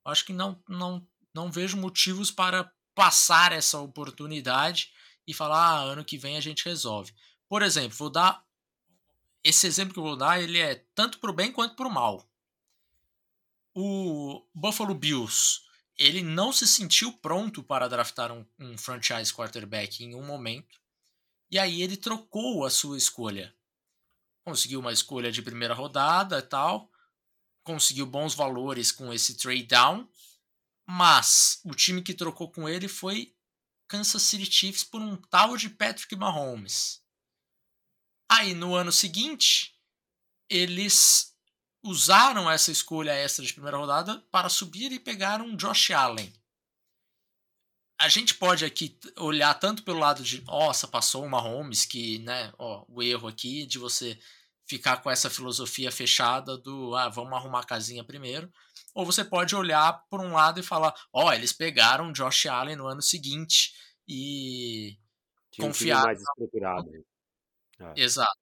acho 0.04 0.24
que 0.24 0.32
não, 0.32 0.62
não, 0.68 1.06
não 1.34 1.50
vejo 1.50 1.76
motivos 1.76 2.30
para 2.30 2.72
passar 2.94 3.52
essa 3.52 3.78
oportunidade 3.78 4.92
e 5.26 5.34
falar, 5.34 5.58
ah, 5.58 5.80
ano 5.80 6.04
que 6.04 6.16
vem 6.16 6.36
a 6.36 6.40
gente 6.40 6.64
resolve. 6.64 7.14
Por 7.48 7.62
exemplo, 7.62 7.96
vou 7.96 8.10
dar 8.10 8.44
esse 9.42 9.66
exemplo 9.66 9.92
que 9.92 9.98
eu 9.98 10.04
vou 10.04 10.16
dar, 10.16 10.40
ele 10.40 10.58
é 10.58 10.84
tanto 10.94 11.18
para 11.18 11.30
o 11.30 11.34
bem 11.34 11.52
quanto 11.52 11.74
para 11.74 11.86
o 11.86 11.92
mal. 11.92 12.29
O 13.74 14.46
Buffalo 14.54 14.94
Bills, 14.94 15.60
ele 15.96 16.22
não 16.22 16.52
se 16.52 16.66
sentiu 16.66 17.12
pronto 17.12 17.62
para 17.62 17.88
draftar 17.88 18.32
um, 18.32 18.44
um 18.58 18.76
franchise 18.76 19.32
quarterback 19.32 20.02
em 20.02 20.14
um 20.14 20.24
momento, 20.24 20.80
e 21.50 21.58
aí 21.58 21.82
ele 21.82 21.96
trocou 21.96 22.64
a 22.64 22.70
sua 22.70 22.96
escolha 22.96 23.54
conseguiu 24.44 24.80
uma 24.80 24.92
escolha 24.92 25.30
de 25.30 25.42
primeira 25.42 25.74
rodada 25.74 26.38
e 26.38 26.42
tal, 26.42 26.90
conseguiu 27.62 28.06
bons 28.06 28.34
valores 28.34 28.90
com 28.90 29.12
esse 29.12 29.36
trade 29.36 29.64
down, 29.64 30.08
mas 30.86 31.60
o 31.64 31.74
time 31.74 32.02
que 32.02 32.14
trocou 32.14 32.50
com 32.50 32.68
ele 32.68 32.88
foi 32.88 33.34
Kansas 33.86 34.22
City 34.22 34.50
Chiefs 34.50 34.84
por 34.84 35.00
um 35.00 35.16
tal 35.16 35.56
de 35.56 35.70
Patrick 35.70 36.14
Mahomes. 36.16 37.00
Aí 38.28 38.54
no 38.54 38.74
ano 38.74 38.92
seguinte, 38.92 39.78
eles 40.48 41.29
usaram 41.82 42.50
essa 42.50 42.70
escolha 42.70 43.12
extra 43.12 43.44
de 43.44 43.52
primeira 43.52 43.76
rodada 43.76 44.18
para 44.30 44.48
subir 44.48 44.92
e 44.92 45.00
pegar 45.00 45.40
um 45.40 45.56
Josh 45.56 45.90
Allen 45.90 46.32
a 48.00 48.08
gente 48.08 48.34
pode 48.34 48.64
aqui 48.64 48.98
olhar 49.18 49.52
tanto 49.54 49.82
pelo 49.82 49.98
lado 49.98 50.22
de, 50.22 50.42
nossa, 50.44 50.88
passou 50.88 51.22
uma 51.22 51.42
Mahomes, 51.42 51.84
que, 51.84 52.18
né, 52.20 52.50
ó, 52.58 52.82
o 52.88 53.02
erro 53.02 53.28
aqui 53.28 53.66
de 53.66 53.78
você 53.78 54.18
ficar 54.66 55.02
com 55.02 55.10
essa 55.10 55.28
filosofia 55.28 55.92
fechada 55.92 56.56
do, 56.56 56.94
ah, 56.94 57.10
vamos 57.10 57.34
arrumar 57.34 57.60
a 57.60 57.66
casinha 57.66 58.02
primeiro, 58.02 58.50
ou 58.94 59.04
você 59.04 59.22
pode 59.22 59.54
olhar 59.54 60.02
por 60.08 60.18
um 60.18 60.32
lado 60.32 60.58
e 60.58 60.62
falar, 60.62 60.94
ó, 61.12 61.26
oh, 61.26 61.32
eles 61.32 61.52
pegaram 61.52 62.10
Josh 62.10 62.46
Allen 62.46 62.76
no 62.76 62.86
ano 62.86 63.02
seguinte 63.02 63.74
e 64.08 64.96
Tinha 65.50 65.66
confiar. 65.66 66.00
Um 66.00 66.06
mais 66.06 66.22
estruturado. 66.22 66.90
É. 67.80 68.00
Exato. 68.00 68.38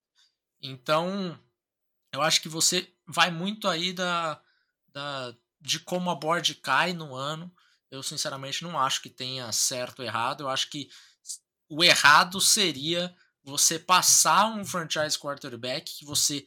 Então, 0.63 1.37
eu 2.13 2.23
acho 2.23 2.41
que 2.41 2.49
você 2.49 2.89
vai 3.09 3.31
muito 3.31 3.67
aí 3.67 3.93
da, 3.93 4.41
da 4.93 5.35
de 5.61 5.81
como 5.81 6.11
a 6.11 6.15
board 6.15 6.55
cai 6.57 6.93
no 6.93 7.15
ano 7.15 7.53
eu 7.91 8.03
sinceramente 8.03 8.63
não 8.63 8.79
acho 8.79 9.01
que 9.01 9.09
tenha 9.09 9.51
certo 9.53 10.01
ou 10.01 10.05
errado. 10.05 10.43
Eu 10.43 10.49
acho 10.49 10.69
que 10.71 10.89
o 11.69 11.83
errado 11.83 12.41
seria 12.41 13.15
você 13.43 13.79
passar 13.79 14.47
um 14.47 14.65
franchise 14.65 15.19
quarterback 15.19 15.99
que 15.99 16.05
você 16.05 16.45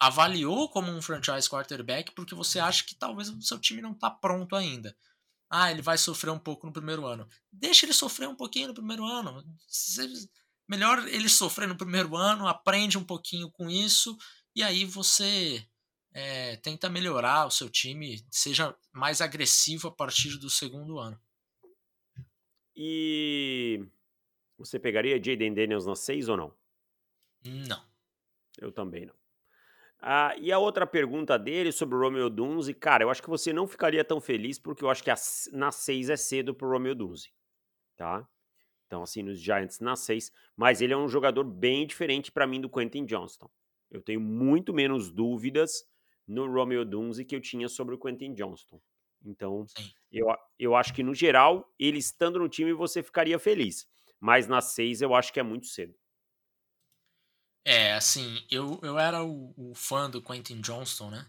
avaliou 0.00 0.68
como 0.68 0.90
um 0.90 1.00
franchise 1.00 1.48
quarterback 1.48 2.12
porque 2.12 2.34
você 2.34 2.58
acha 2.58 2.84
que 2.84 2.94
talvez 2.94 3.28
o 3.28 3.40
seu 3.40 3.58
time 3.58 3.80
não 3.80 3.92
está 3.92 4.10
pronto 4.10 4.56
ainda. 4.56 4.96
Ah, 5.48 5.70
ele 5.70 5.82
vai 5.82 5.96
sofrer 5.96 6.30
um 6.30 6.38
pouco 6.38 6.66
no 6.66 6.72
primeiro 6.72 7.06
ano. 7.06 7.28
Deixa 7.52 7.86
ele 7.86 7.92
sofrer 7.92 8.28
um 8.28 8.34
pouquinho 8.34 8.68
no 8.68 8.74
primeiro 8.74 9.04
ano. 9.04 9.44
Melhor 10.68 11.06
ele 11.06 11.28
sofrer 11.28 11.68
no 11.68 11.76
primeiro 11.76 12.16
ano, 12.16 12.48
aprende 12.48 12.98
um 12.98 13.04
pouquinho 13.04 13.50
com 13.50 13.70
isso 13.70 14.16
e 14.56 14.62
aí 14.62 14.84
você 14.84 15.64
é, 16.14 16.56
tenta 16.56 16.88
melhorar 16.88 17.44
o 17.44 17.50
seu 17.50 17.68
time, 17.68 18.24
seja 18.30 18.74
mais 18.92 19.20
agressivo 19.20 19.88
a 19.88 19.92
partir 19.92 20.38
do 20.38 20.48
segundo 20.48 20.98
ano. 20.98 21.20
E 22.76 23.84
você 24.56 24.78
pegaria 24.78 25.22
Jaden 25.22 25.52
Daniels 25.52 25.86
na 25.86 25.96
6 25.96 26.28
ou 26.28 26.36
não? 26.36 26.54
Não. 27.44 27.84
Eu 28.58 28.70
também 28.70 29.06
não. 29.06 29.14
Ah, 29.98 30.36
e 30.38 30.52
a 30.52 30.58
outra 30.58 30.86
pergunta 30.86 31.38
dele 31.38 31.72
sobre 31.72 31.96
o 31.96 32.00
Romeo 32.00 32.30
Dunze, 32.30 32.74
cara, 32.74 33.02
eu 33.02 33.10
acho 33.10 33.22
que 33.22 33.30
você 33.30 33.52
não 33.52 33.66
ficaria 33.66 34.04
tão 34.04 34.20
feliz 34.20 34.58
porque 34.58 34.84
eu 34.84 34.90
acho 34.90 35.02
que 35.02 35.10
a, 35.10 35.16
na 35.52 35.72
6 35.72 36.10
é 36.10 36.16
cedo 36.16 36.54
pro 36.54 36.70
Romeo 36.70 36.94
Dunze, 36.94 37.32
tá? 37.96 38.28
Então, 38.86 39.02
assim, 39.02 39.22
nos 39.22 39.40
Giants 39.40 39.80
na 39.80 39.96
6, 39.96 40.30
mas 40.54 40.80
ele 40.80 40.92
é 40.92 40.96
um 40.96 41.08
jogador 41.08 41.42
bem 41.42 41.86
diferente 41.86 42.30
para 42.30 42.46
mim 42.46 42.60
do 42.60 42.68
Quentin 42.68 43.04
Johnston. 43.06 43.50
Eu 43.90 44.02
tenho 44.02 44.20
muito 44.20 44.74
menos 44.74 45.10
dúvidas 45.10 45.84
no 46.26 46.50
Romeo 46.50 46.84
Dunze 46.84 47.24
que 47.24 47.36
eu 47.36 47.40
tinha 47.40 47.68
sobre 47.68 47.94
o 47.94 47.98
Quentin 47.98 48.34
Johnston. 48.34 48.80
Então, 49.24 49.64
eu, 50.12 50.26
eu 50.58 50.76
acho 50.76 50.92
que, 50.92 51.02
no 51.02 51.14
geral, 51.14 51.72
ele 51.78 51.98
estando 51.98 52.38
no 52.38 52.48
time, 52.48 52.72
você 52.72 53.02
ficaria 53.02 53.38
feliz. 53.38 53.86
Mas 54.20 54.46
na 54.46 54.60
6 54.60 55.02
eu 55.02 55.14
acho 55.14 55.32
que 55.32 55.40
é 55.40 55.42
muito 55.42 55.66
cedo. 55.66 55.94
É, 57.64 57.94
assim, 57.94 58.44
eu, 58.50 58.78
eu 58.82 58.98
era 58.98 59.24
o, 59.24 59.54
o 59.56 59.74
fã 59.74 60.10
do 60.10 60.22
Quentin 60.22 60.60
Johnston, 60.60 61.10
né? 61.10 61.26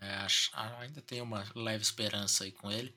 É, 0.00 0.14
acho, 0.16 0.50
ainda 0.54 1.02
tenho 1.02 1.24
uma 1.24 1.44
leve 1.54 1.82
esperança 1.82 2.44
aí 2.44 2.52
com 2.52 2.70
ele. 2.70 2.96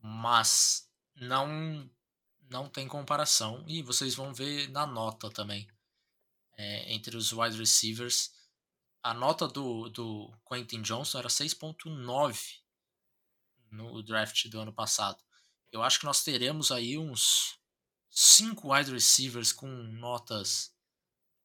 Mas 0.00 0.88
não 1.16 1.90
não 2.48 2.68
tem 2.68 2.86
comparação. 2.86 3.64
E 3.66 3.82
vocês 3.82 4.14
vão 4.14 4.32
ver 4.32 4.70
na 4.70 4.86
nota 4.86 5.30
também. 5.30 5.66
É, 6.56 6.92
entre 6.92 7.16
os 7.16 7.32
wide 7.32 7.58
receivers 7.58 8.32
a 9.06 9.14
nota 9.14 9.46
do, 9.46 9.88
do 9.88 10.32
Quentin 10.50 10.82
Johnson 10.82 11.20
era 11.20 11.28
6.9 11.28 12.58
no 13.70 14.02
draft 14.02 14.48
do 14.48 14.58
ano 14.58 14.72
passado. 14.72 15.22
Eu 15.70 15.80
acho 15.80 16.00
que 16.00 16.04
nós 16.04 16.24
teremos 16.24 16.72
aí 16.72 16.98
uns 16.98 17.56
5 18.10 18.74
wide 18.74 18.90
receivers 18.90 19.52
com 19.52 19.68
notas, 19.68 20.74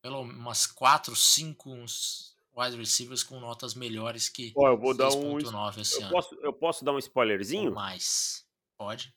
pelo 0.02 0.22
umas 0.22 0.66
4, 0.66 1.16
5 1.16 1.72
uns 1.72 2.36
wide 2.52 2.78
receivers 2.78 3.22
com 3.22 3.40
notas 3.40 3.76
melhores 3.76 4.28
que 4.28 4.52
Ó, 4.56 4.68
eu 4.68 4.78
vou 4.78 4.96
dar 4.96 5.10
um 5.10 5.38
esse 5.38 5.54
eu 5.54 6.02
ano. 6.02 6.10
Posso, 6.10 6.36
eu 6.42 6.54
posso 6.54 6.84
dar 6.84 6.94
um 6.94 6.98
spoilerzinho? 6.98 7.70
Ou 7.70 7.76
mais. 7.76 8.44
Pode? 8.76 9.14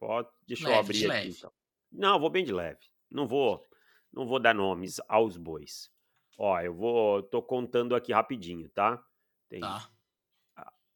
Pode. 0.00 0.28
Deixa 0.44 0.64
leve, 0.64 0.74
eu 0.74 0.80
abrir 0.80 1.10
aqui 1.12 1.28
então. 1.28 1.52
Não, 1.92 2.18
vou 2.18 2.30
bem 2.30 2.44
de 2.44 2.52
leve. 2.52 2.80
Não 3.08 3.28
vou, 3.28 3.64
não 4.12 4.26
vou 4.26 4.40
dar 4.40 4.56
nomes 4.56 5.00
aos 5.06 5.36
bois. 5.36 5.88
Ó, 6.36 6.60
eu 6.60 6.74
vou. 6.74 7.22
tô 7.22 7.42
contando 7.42 7.94
aqui 7.94 8.12
rapidinho, 8.12 8.68
tá? 8.68 9.02
Tem. 9.48 9.60
Tá. 9.60 9.90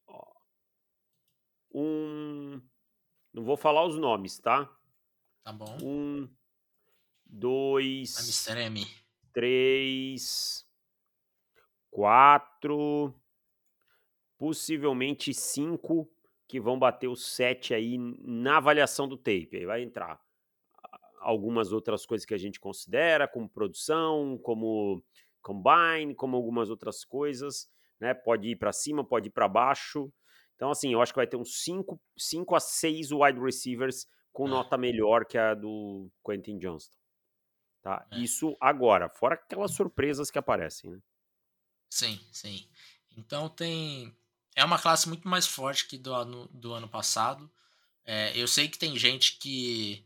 Ó, 0.07 0.33
um. 1.73 2.61
Não 3.33 3.43
vou 3.43 3.57
falar 3.57 3.85
os 3.85 3.97
nomes, 3.97 4.39
tá? 4.39 4.69
Tá 5.43 5.51
bom. 5.51 5.77
Um. 5.81 6.29
Dois. 7.25 8.17
Três. 9.33 10.67
Quatro. 11.89 13.13
Possivelmente 14.37 15.33
cinco 15.33 16.11
que 16.47 16.59
vão 16.59 16.77
bater 16.77 17.07
os 17.07 17.25
sete 17.25 17.73
aí 17.73 17.97
na 17.97 18.57
avaliação 18.57 19.07
do 19.07 19.15
tape. 19.15 19.49
Aí 19.53 19.65
vai 19.65 19.81
entrar 19.81 20.19
algumas 21.21 21.71
outras 21.71 22.05
coisas 22.05 22.25
que 22.25 22.33
a 22.33 22.37
gente 22.37 22.59
considera, 22.59 23.27
como 23.27 23.47
produção, 23.47 24.37
como 24.39 25.03
combine, 25.41 26.15
como 26.15 26.35
algumas 26.35 26.69
outras 26.69 27.03
coisas, 27.03 27.69
né? 27.99 28.13
Pode 28.13 28.49
ir 28.49 28.55
para 28.55 28.71
cima, 28.71 29.03
pode 29.03 29.27
ir 29.27 29.31
para 29.31 29.47
baixo. 29.47 30.11
Então, 30.55 30.71
assim, 30.71 30.93
eu 30.93 31.01
acho 31.01 31.11
que 31.11 31.19
vai 31.19 31.27
ter 31.27 31.37
uns 31.37 31.63
5, 31.63 31.99
5 32.17 32.55
a 32.55 32.59
6 32.59 33.11
wide 33.11 33.39
receivers 33.39 34.05
com 34.31 34.47
é. 34.47 34.49
nota 34.51 34.77
melhor 34.77 35.25
que 35.25 35.37
a 35.37 35.53
do 35.53 36.09
Quentin 36.25 36.57
Johnston. 36.57 36.97
Tá? 37.81 38.05
É. 38.11 38.19
Isso 38.19 38.55
agora, 38.59 39.09
fora 39.09 39.35
aquelas 39.35 39.71
surpresas 39.71 40.29
que 40.29 40.37
aparecem, 40.37 40.91
né? 40.91 40.99
Sim, 41.89 42.19
sim. 42.31 42.67
Então 43.17 43.49
tem. 43.49 44.15
É 44.55 44.63
uma 44.63 44.79
classe 44.79 45.07
muito 45.07 45.27
mais 45.27 45.47
forte 45.47 45.87
que 45.87 45.97
do 45.97 46.13
ano, 46.13 46.47
do 46.53 46.73
ano 46.73 46.87
passado. 46.87 47.51
É, 48.05 48.37
eu 48.37 48.47
sei 48.47 48.67
que 48.67 48.77
tem 48.77 48.97
gente 48.97 49.37
que, 49.37 50.05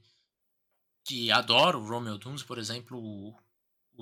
que 1.04 1.32
adora 1.32 1.78
o 1.78 1.86
Romeo 1.86 2.18
Dunes, 2.18 2.44
por 2.44 2.58
exemplo, 2.58 2.98
o 3.00 3.36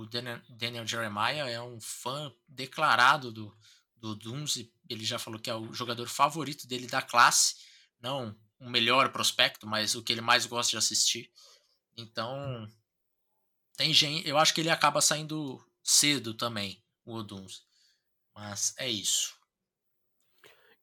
Daniel, 0.09 0.41
Daniel 0.49 0.87
Jeremiah 0.87 1.49
é 1.49 1.61
um 1.61 1.79
fã 1.79 2.33
declarado 2.47 3.31
do, 3.31 3.55
do 3.95 4.15
Dunze. 4.15 4.73
Ele 4.89 5.05
já 5.05 5.19
falou 5.19 5.39
que 5.39 5.49
é 5.49 5.55
o 5.55 5.73
jogador 5.73 6.07
favorito 6.07 6.67
dele 6.67 6.87
da 6.87 7.01
classe. 7.01 7.55
Não 8.01 8.35
o 8.59 8.69
melhor 8.69 9.11
prospecto, 9.11 9.67
mas 9.67 9.93
o 9.93 10.01
que 10.01 10.13
ele 10.13 10.21
mais 10.21 10.45
gosta 10.45 10.71
de 10.71 10.77
assistir. 10.77 11.29
Então, 11.97 12.67
tem 13.75 13.93
gente. 13.93 14.27
Eu 14.27 14.37
acho 14.37 14.53
que 14.53 14.61
ele 14.61 14.69
acaba 14.69 15.01
saindo 15.01 15.63
cedo 15.83 16.33
também, 16.33 16.81
o 17.05 17.15
Oduns. 17.15 17.65
Mas 18.33 18.73
é 18.77 18.89
isso. 18.89 19.35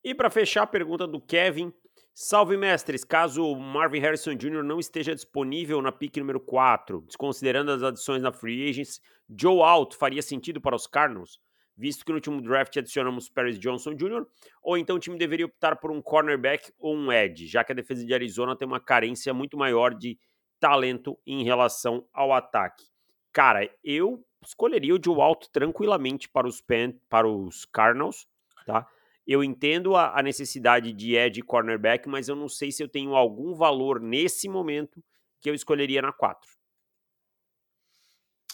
E 0.03 0.13
para 0.15 0.29
fechar 0.29 0.63
a 0.63 0.67
pergunta 0.67 1.07
do 1.07 1.19
Kevin. 1.19 1.73
Salve 2.13 2.57
mestres, 2.57 3.05
caso 3.05 3.55
Marvin 3.55 3.99
Harrison 3.99 4.35
Jr. 4.35 4.63
não 4.63 4.79
esteja 4.79 5.15
disponível 5.15 5.81
na 5.81 5.93
pick 5.93 6.17
número 6.17 6.41
4, 6.41 7.01
desconsiderando 7.07 7.71
as 7.71 7.81
adições 7.81 8.21
na 8.21 8.33
Free 8.33 8.69
Agents, 8.69 9.01
Joe 9.29 9.61
Alt 9.61 9.95
faria 9.95 10.21
sentido 10.21 10.59
para 10.59 10.75
os 10.75 10.85
Cardinals? 10.85 11.39
Visto 11.75 12.03
que 12.03 12.11
no 12.11 12.17
último 12.17 12.41
draft 12.41 12.75
adicionamos 12.75 13.29
Paris 13.29 13.57
Johnson 13.57 13.95
Jr., 13.95 14.25
ou 14.61 14.77
então 14.77 14.97
o 14.97 14.99
time 14.99 15.17
deveria 15.17 15.45
optar 15.45 15.77
por 15.77 15.89
um 15.89 16.01
cornerback 16.01 16.73
ou 16.77 16.93
um 16.93 17.11
edge, 17.11 17.47
já 17.47 17.63
que 17.63 17.71
a 17.71 17.75
defesa 17.75 18.05
de 18.05 18.13
Arizona 18.13 18.57
tem 18.57 18.67
uma 18.67 18.79
carência 18.79 19.33
muito 19.33 19.57
maior 19.57 19.95
de 19.95 20.19
talento 20.59 21.17
em 21.25 21.43
relação 21.43 22.05
ao 22.13 22.33
ataque. 22.33 22.83
Cara, 23.31 23.67
eu 23.81 24.21
escolheria 24.45 24.93
o 24.93 24.99
Joe 25.03 25.21
Alto 25.21 25.49
tranquilamente 25.49 26.27
para 26.27 26.45
os, 26.45 26.61
para 27.09 27.27
os 27.27 27.63
Cardinals, 27.65 28.27
tá? 28.65 28.85
Eu 29.25 29.43
entendo 29.43 29.95
a, 29.95 30.19
a 30.19 30.23
necessidade 30.23 30.91
de 30.91 31.15
edge 31.15 31.41
cornerback, 31.41 32.07
mas 32.09 32.27
eu 32.27 32.35
não 32.35 32.49
sei 32.49 32.71
se 32.71 32.83
eu 32.83 32.89
tenho 32.89 33.15
algum 33.15 33.53
valor 33.53 33.99
nesse 33.99 34.49
momento 34.49 35.03
que 35.39 35.49
eu 35.49 35.53
escolheria 35.53 36.01
na 36.01 36.11
4. 36.11 36.49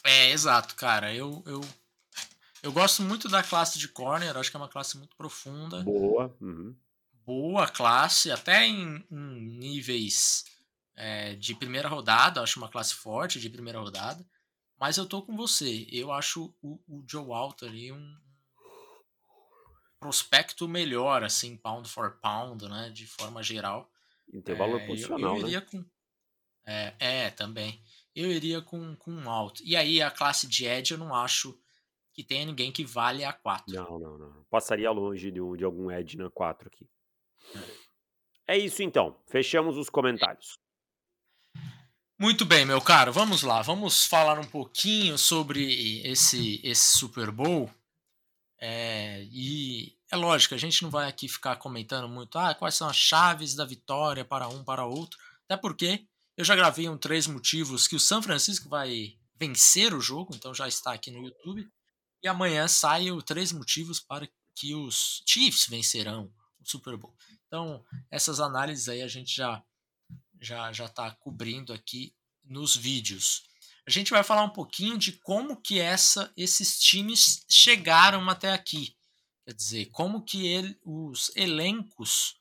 É, 0.04 0.32
exato, 0.32 0.76
cara. 0.76 1.14
Eu, 1.14 1.44
eu, 1.46 1.62
eu 2.64 2.72
gosto 2.72 3.02
muito 3.02 3.28
da 3.28 3.44
classe 3.44 3.78
de 3.78 3.88
corner, 3.88 4.38
acho 4.38 4.50
que 4.50 4.58
é 4.58 4.60
uma 4.60 4.70
classe 4.70 4.98
muito 4.98 5.16
profunda. 5.16 5.82
Boa. 5.84 6.36
Uhum. 6.40 6.76
Boa 7.26 7.68
classe, 7.68 8.32
até 8.32 8.66
em, 8.66 9.06
em 9.12 9.42
níveis 9.42 10.46
é, 10.96 11.36
de 11.36 11.54
primeira 11.54 11.90
rodada, 11.90 12.42
acho 12.42 12.58
uma 12.58 12.70
classe 12.70 12.94
forte 12.94 13.40
de 13.40 13.50
primeira 13.50 13.80
rodada. 13.80 14.26
Mas 14.80 14.98
eu 14.98 15.06
tô 15.06 15.22
com 15.22 15.36
você. 15.36 15.88
Eu 15.92 16.12
acho 16.12 16.54
o, 16.62 16.80
o 16.88 17.04
Joe 17.06 17.26
Walter 17.26 17.68
ali 17.68 17.92
um 17.92 18.18
prospecto 20.00 20.68
melhor, 20.68 21.24
assim, 21.24 21.58
pound 21.58 21.90
for 21.90 22.20
pound, 22.22 22.68
né? 22.68 22.90
De 22.90 23.06
forma 23.08 23.42
geral. 23.44 23.92
E 24.32 24.42
tem 24.42 24.56
valor 24.56 24.82
é, 24.82 24.88
posicional, 24.88 25.36
eu, 25.36 25.42
eu 25.42 25.48
iria 25.48 25.60
né? 25.60 25.66
Com, 25.66 25.86
é, 26.66 26.94
é, 27.00 27.30
também. 27.30 27.82
Eu 28.16 28.32
iria 28.32 28.62
com, 28.62 28.96
com 28.96 29.12
um 29.12 29.30
alto. 29.30 29.62
E 29.64 29.76
aí 29.76 30.02
a 30.02 30.12
classe 30.12 30.48
de 30.48 30.66
Edge 30.66 30.94
eu 30.94 30.98
não 30.98 31.14
acho 31.14 31.58
que 32.14 32.24
tenha 32.24 32.46
ninguém 32.46 32.72
que 32.72 32.84
vale 32.84 33.24
a 33.24 33.32
4. 33.32 33.74
Não, 33.74 34.00
não, 34.00 34.18
não. 34.18 34.44
Passaria 34.50 34.90
longe 34.92 35.32
de, 35.32 35.40
de 35.58 35.64
algum 35.64 35.92
Edge 35.92 36.18
na 36.18 36.30
4 36.30 36.68
aqui. 36.68 36.90
É. 38.48 38.56
é 38.56 38.58
isso 38.58 38.82
então. 38.82 39.16
Fechamos 39.28 39.78
os 39.78 39.90
comentários. 39.90 40.60
Muito 42.20 42.44
bem, 42.44 42.66
meu 42.66 42.82
caro, 42.82 43.14
vamos 43.14 43.44
lá, 43.44 43.62
vamos 43.62 44.08
falar 44.08 44.40
um 44.40 44.48
pouquinho 44.48 45.20
sobre 45.20 46.02
esse, 46.02 46.60
esse 46.64 46.98
Super 46.98 47.30
Bowl. 47.30 47.70
É, 48.60 49.24
e 49.32 49.96
é 50.12 50.16
lógico, 50.16 50.56
a 50.56 50.58
gente 50.58 50.82
não 50.82 50.90
vai 50.90 51.08
aqui 51.08 51.28
ficar 51.28 51.56
comentando 51.58 52.10
muito 52.10 52.38
ah, 52.40 52.56
quais 52.56 52.76
são 52.76 52.88
as 52.88 52.98
chaves 52.98 53.54
da 53.56 53.66
vitória 53.66 54.26
para 54.26 54.48
um 54.48 54.64
para 54.64 54.86
outro, 54.86 55.18
até 55.46 55.56
porque 55.56 56.08
eu 56.36 56.46
já 56.46 56.56
gravei 56.56 56.88
um 56.90 56.98
três 56.98 57.28
motivos 57.28 57.88
que 57.88 57.96
o 57.96 58.00
São 58.00 58.22
Francisco 58.22 58.70
vai 58.70 59.18
vencer 59.40 59.94
o 59.94 60.02
jogo, 60.02 60.36
então 60.36 60.54
já 60.54 60.68
está 60.68 60.94
aqui 60.94 61.12
no 61.12 61.24
YouTube. 61.24 61.70
E 62.24 62.28
amanhã 62.28 62.68
sai 62.68 63.12
o 63.12 63.22
três 63.22 63.52
motivos 63.52 64.00
para 64.00 64.28
que 64.56 64.74
os 64.74 65.24
Chiefs 65.28 65.68
vencerão 65.68 66.32
o 66.60 66.68
Super 66.68 66.98
Bowl. 66.98 67.16
Então, 67.46 67.84
essas 68.10 68.40
análises 68.40 68.90
aí 68.90 69.02
a 69.02 69.08
gente 69.08 69.36
já 69.36 69.64
já 70.40 70.72
já 70.72 70.86
está 70.86 71.10
cobrindo 71.12 71.74
aqui 71.74 72.14
nos 72.44 72.76
vídeos. 72.76 73.44
A 73.88 73.90
gente 73.90 74.12
vai 74.12 74.22
falar 74.22 74.44
um 74.44 74.50
pouquinho 74.50 74.98
de 74.98 75.14
como 75.14 75.56
que 75.56 75.80
essa, 75.80 76.34
esses 76.36 76.78
times 76.78 77.46
chegaram 77.48 78.30
até 78.30 78.52
aqui. 78.52 78.94
Quer 79.46 79.54
dizer, 79.54 79.86
como 79.92 80.26
que 80.26 80.46
ele, 80.46 80.78
os 80.84 81.32
elencos 81.38 82.38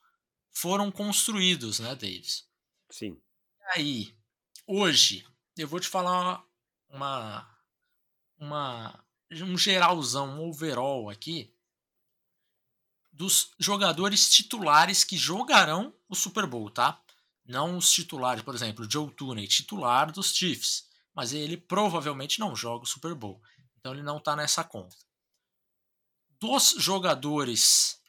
foram 0.51 0.91
construídos, 0.91 1.79
né, 1.79 1.95
Davis? 1.95 2.45
Sim. 2.89 3.17
E 3.61 3.79
aí, 3.79 4.15
hoje, 4.67 5.25
eu 5.57 5.69
vou 5.69 5.79
te 5.79 5.87
falar 5.87 6.43
uma, 6.89 7.49
uma, 8.37 9.05
um 9.31 9.57
geralzão, 9.57 10.41
um 10.41 10.49
overall 10.49 11.09
aqui, 11.09 11.55
dos 13.09 13.53
jogadores 13.57 14.29
titulares 14.29 15.05
que 15.05 15.15
jogarão 15.15 15.93
o 16.09 16.15
Super 16.15 16.45
Bowl, 16.45 16.69
tá? 16.69 17.01
Não 17.45 17.77
os 17.77 17.89
titulares, 17.89 18.43
por 18.43 18.53
exemplo, 18.53 18.85
Joe 18.89 19.09
Tooney, 19.11 19.47
titular 19.47 20.11
dos 20.11 20.35
Chiefs, 20.35 20.86
mas 21.17 21.33
ele 21.33 21.57
provavelmente 21.57 22.39
não 22.39 22.55
joga 22.55 22.83
o 22.83 22.87
Super 22.87 23.15
Bowl. 23.15 23.41
Então 23.79 23.91
ele 23.91 24.03
não 24.03 24.19
está 24.19 24.35
nessa 24.35 24.63
conta. 24.63 24.95
Dos 26.39 26.75
jogadores 26.77 27.99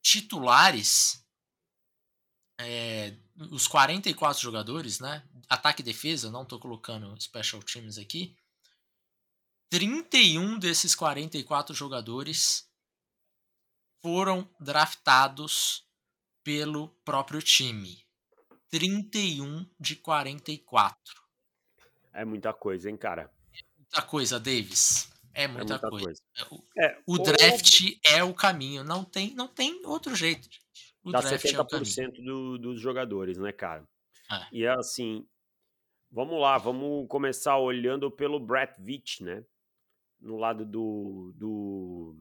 titulares, 0.00 1.26
é, 2.60 3.16
os 3.50 3.66
44 3.66 4.40
jogadores, 4.40 5.00
né? 5.00 5.28
Ataque 5.48 5.82
e 5.82 5.84
defesa, 5.84 6.30
não 6.30 6.44
estou 6.44 6.60
colocando 6.60 7.20
special 7.20 7.60
teams 7.64 7.98
aqui. 7.98 8.36
31 9.68 10.56
desses 10.60 10.94
44 10.94 11.74
jogadores 11.74 12.70
foram 14.00 14.48
draftados 14.60 15.84
pelo 16.44 16.90
próprio 17.04 17.42
time. 17.42 18.06
31 18.70 19.68
de 19.80 19.96
44. 19.96 21.21
É 22.12 22.24
muita 22.24 22.52
coisa, 22.52 22.90
hein, 22.90 22.96
cara? 22.96 23.30
É 23.52 23.62
muita 23.78 24.02
coisa, 24.02 24.38
Davis. 24.38 25.10
É 25.34 25.48
muita, 25.48 25.74
é 25.74 25.78
muita 25.78 25.90
coisa. 25.90 26.04
coisa. 26.04 26.22
É, 26.36 26.44
o, 26.50 26.84
é, 26.84 27.02
o 27.06 27.18
draft 27.18 27.80
é 28.04 28.24
o 28.24 28.34
caminho. 28.34 28.84
Não 28.84 29.04
tem, 29.04 29.34
não 29.34 29.48
tem 29.48 29.84
outro 29.86 30.14
jeito, 30.14 30.44
gente. 30.44 30.60
O 31.02 31.10
Dá 31.10 31.20
draft 31.20 31.44
70% 31.44 31.98
é 31.98 32.22
do, 32.22 32.58
dos 32.58 32.80
jogadores, 32.80 33.38
né, 33.38 33.50
cara? 33.50 33.86
É. 34.30 34.46
E 34.52 34.64
é 34.64 34.70
assim, 34.70 35.26
vamos 36.10 36.40
lá, 36.40 36.56
vamos 36.58 37.08
começar 37.08 37.56
olhando 37.58 38.10
pelo 38.10 38.38
Brett 38.38 38.80
Veach, 38.80 39.22
né? 39.22 39.44
No 40.20 40.36
lado 40.36 40.64
do, 40.64 41.32
do 41.34 42.16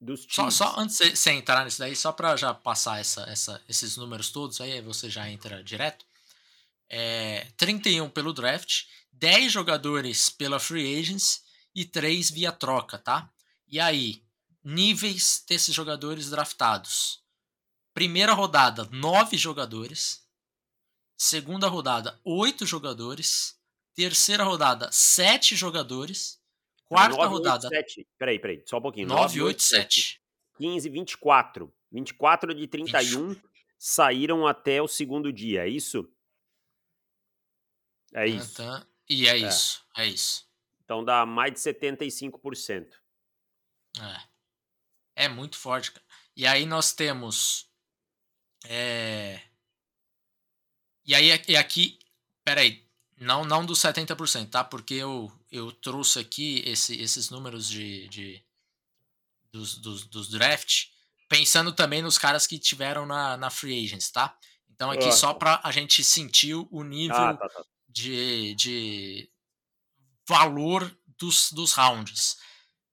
dos 0.00 0.26
só, 0.28 0.50
só, 0.50 0.74
antes 0.78 0.98
de 0.98 1.16
você 1.16 1.30
entrar 1.30 1.64
nisso 1.64 1.78
daí, 1.78 1.94
só 1.94 2.12
para 2.12 2.36
já 2.36 2.52
passar 2.52 2.98
essa, 2.98 3.22
essa, 3.30 3.62
esses 3.68 3.96
números 3.96 4.30
todos, 4.30 4.60
aí 4.60 4.80
você 4.80 5.08
já 5.08 5.28
entra 5.30 5.62
direto. 5.62 6.04
É, 6.88 7.46
31 7.56 8.08
pelo 8.10 8.32
draft, 8.32 8.84
10 9.12 9.52
jogadores 9.52 10.30
pela 10.30 10.60
free 10.60 10.98
agents 10.98 11.42
e 11.74 11.84
3 11.84 12.30
via 12.30 12.52
troca, 12.52 12.98
tá? 12.98 13.30
E 13.66 13.80
aí, 13.80 14.22
níveis 14.62 15.44
desses 15.48 15.74
jogadores 15.74 16.30
draftados. 16.30 17.22
Primeira 17.92 18.32
rodada, 18.32 18.88
9 18.90 19.36
jogadores. 19.36 20.24
Segunda 21.16 21.68
rodada, 21.68 22.20
8 22.24 22.66
jogadores. 22.66 23.54
Terceira 23.94 24.42
rodada, 24.42 24.90
7 24.90 25.54
jogadores. 25.54 26.40
Quarta 26.84 27.16
9, 27.16 27.28
rodada. 27.28 27.68
8, 27.68 27.92
7. 27.92 28.08
Peraí, 28.18 28.38
peraí, 28.38 28.62
só 28.66 28.78
um 28.78 28.82
pouquinho. 28.82 29.08
9, 29.08 29.42
8, 29.42 29.62
7. 29.62 30.20
15, 30.58 30.88
24. 30.88 31.72
24 31.90 32.54
de 32.54 32.66
31 32.66 33.28
20. 33.28 33.42
saíram 33.78 34.46
até 34.46 34.82
o 34.82 34.88
segundo 34.88 35.32
dia, 35.32 35.64
é 35.64 35.68
isso? 35.68 36.08
É 38.14 38.26
isso. 38.26 38.62
Então, 38.62 38.86
e 39.08 39.28
é, 39.28 39.32
é 39.32 39.36
isso, 39.36 39.82
é 39.96 40.06
isso. 40.06 40.46
Então 40.84 41.04
dá 41.04 41.26
mais 41.26 41.52
de 41.52 41.58
75%. 41.58 42.86
É. 44.00 45.24
É 45.24 45.28
muito 45.28 45.56
forte. 45.56 45.92
E 46.36 46.46
aí 46.46 46.64
nós 46.66 46.92
temos. 46.92 47.68
É... 48.64 49.40
E 51.04 51.14
aí 51.14 51.30
e 51.48 51.56
aqui. 51.56 51.98
Peraí. 52.44 52.84
Não, 53.16 53.44
não 53.44 53.64
dos 53.64 53.78
70%, 53.78 54.50
tá? 54.50 54.64
Porque 54.64 54.94
eu, 54.94 55.32
eu 55.50 55.70
trouxe 55.70 56.18
aqui 56.18 56.62
esse, 56.66 57.00
esses 57.00 57.30
números 57.30 57.68
de, 57.68 58.08
de 58.08 58.44
dos, 59.52 59.78
dos, 59.78 60.04
dos, 60.04 60.28
draft, 60.28 60.88
pensando 61.28 61.72
também 61.72 62.02
nos 62.02 62.18
caras 62.18 62.44
que 62.44 62.58
tiveram 62.58 63.06
na, 63.06 63.36
na 63.36 63.50
Free 63.50 63.84
Agents, 63.84 64.10
tá? 64.10 64.36
Então 64.68 64.90
aqui 64.90 65.06
ah. 65.06 65.12
só 65.12 65.32
para 65.32 65.60
a 65.62 65.70
gente 65.70 66.02
sentir 66.02 66.54
o 66.54 66.82
nível 66.82 67.16
ah, 67.16 67.34
tá, 67.34 67.48
tá. 67.48 67.64
De, 67.94 68.54
de 68.56 69.30
valor 70.28 70.94
dos, 71.18 71.52
dos 71.52 71.72
rounds. 71.72 72.36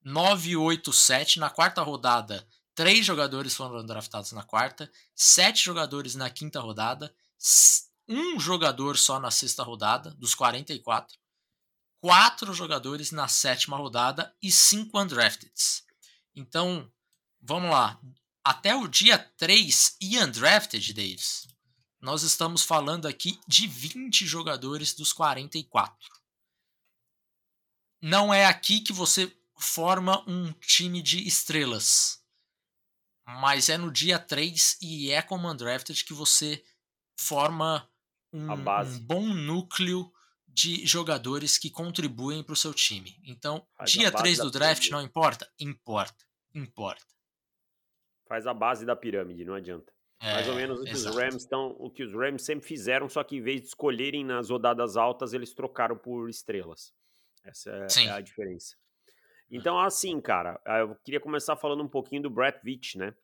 9, 0.04 0.56
8, 0.56 0.94
7. 0.94 1.40
Na 1.40 1.50
quarta 1.50 1.82
rodada, 1.82 2.48
três 2.76 3.06
jogadores 3.06 3.56
foram 3.56 3.86
draftados 3.86 4.32
na 4.32 4.44
quarta, 4.44 4.92
sete 5.16 5.64
jogadores 5.64 6.16
na 6.16 6.30
quinta 6.30 6.60
rodada, 6.60 7.14
um 8.08 8.40
jogador 8.40 8.98
só 8.98 9.20
na 9.20 9.32
sexta 9.32 9.64
rodada, 9.64 10.12
dos 10.12 10.36
44, 10.36 11.18
quatro 12.00 12.54
jogadores 12.54 13.12
na 13.12 13.28
sétima 13.28 13.78
rodada 13.78 14.36
e 14.42 14.52
cinco 14.52 15.00
undrafted. 15.00 15.54
Então, 16.36 16.92
vamos 17.42 17.70
lá. 17.70 18.00
Até 18.44 18.76
o 18.76 18.88
dia 18.88 19.20
3 19.38 19.98
e 20.02 20.18
undrafted, 20.18 20.94
Davis, 20.94 21.48
nós 22.02 22.24
estamos 22.24 22.64
falando 22.64 23.08
aqui 23.08 23.40
de 23.48 23.68
20 23.68 24.26
jogadores 24.26 24.94
dos 24.94 25.14
44. 25.14 25.96
Não 28.02 28.34
é 28.34 28.46
aqui 28.46 28.80
que 28.82 28.92
você 28.92 29.32
forma 29.56 30.28
um 30.28 30.52
time 30.54 31.02
de 31.02 31.28
estrelas. 31.28 32.20
Mas 33.24 33.70
é 33.70 33.78
no 33.78 33.92
dia 33.92 34.18
3 34.18 34.80
e 34.82 35.12
é 35.12 35.22
como 35.22 35.50
undrafted 35.50 36.04
que 36.04 36.14
você 36.14 36.64
forma 37.16 37.88
um, 38.34 38.52
um 38.52 39.00
bom 39.02 39.28
núcleo 39.28 40.12
de 40.48 40.86
jogadores 40.86 41.58
que 41.60 41.70
contribuem 41.70 42.44
para 42.44 42.54
o 42.54 42.58
seu 42.58 42.74
time. 42.74 43.22
Então, 43.24 43.66
Faz 43.78 43.92
dia 43.92 44.12
3 44.12 44.40
do 44.40 44.50
draft 44.50 44.82
pirâmide. 44.82 44.92
não 44.92 45.02
importa? 45.02 45.54
Importa. 45.60 46.26
Importa. 46.54 47.06
Faz 48.28 48.48
a 48.48 48.54
base 48.54 48.86
da 48.86 48.96
pirâmide, 48.96 49.46
não 49.46 49.54
adianta. 49.54 49.94
É, 50.22 50.34
Mais 50.34 50.48
ou 50.48 50.56
menos 50.56 50.80
o 50.80 50.84
que 50.84 50.92
exato. 50.92 51.16
os 51.16 51.22
Rams 51.24 51.36
estão, 51.36 51.76
o 51.80 51.90
que 51.90 52.04
os 52.04 52.14
Rams 52.14 52.44
sempre 52.44 52.68
fizeram, 52.68 53.10
só 53.10 53.24
que 53.24 53.38
em 53.38 53.42
vez 53.42 53.60
de 53.60 53.68
escolherem 53.68 54.24
nas 54.24 54.52
rodadas 54.52 54.96
altas, 54.96 55.34
eles 55.34 55.52
trocaram 55.52 55.98
por 55.98 56.30
estrelas. 56.30 56.94
Essa 57.44 57.72
é, 57.72 58.06
é 58.06 58.10
a 58.12 58.22
diferença. 58.22 58.76
Então, 59.50 59.80
assim, 59.80 60.22
cara, 60.22 60.62
eu 60.80 60.96
queria 61.04 61.20
começar 61.20 61.56
falando 61.56 61.84
um 61.84 61.88
pouquinho 61.88 62.22
do 62.22 62.30
Brett 62.30 62.60
Veach, 62.64 63.00
né? 63.00 63.16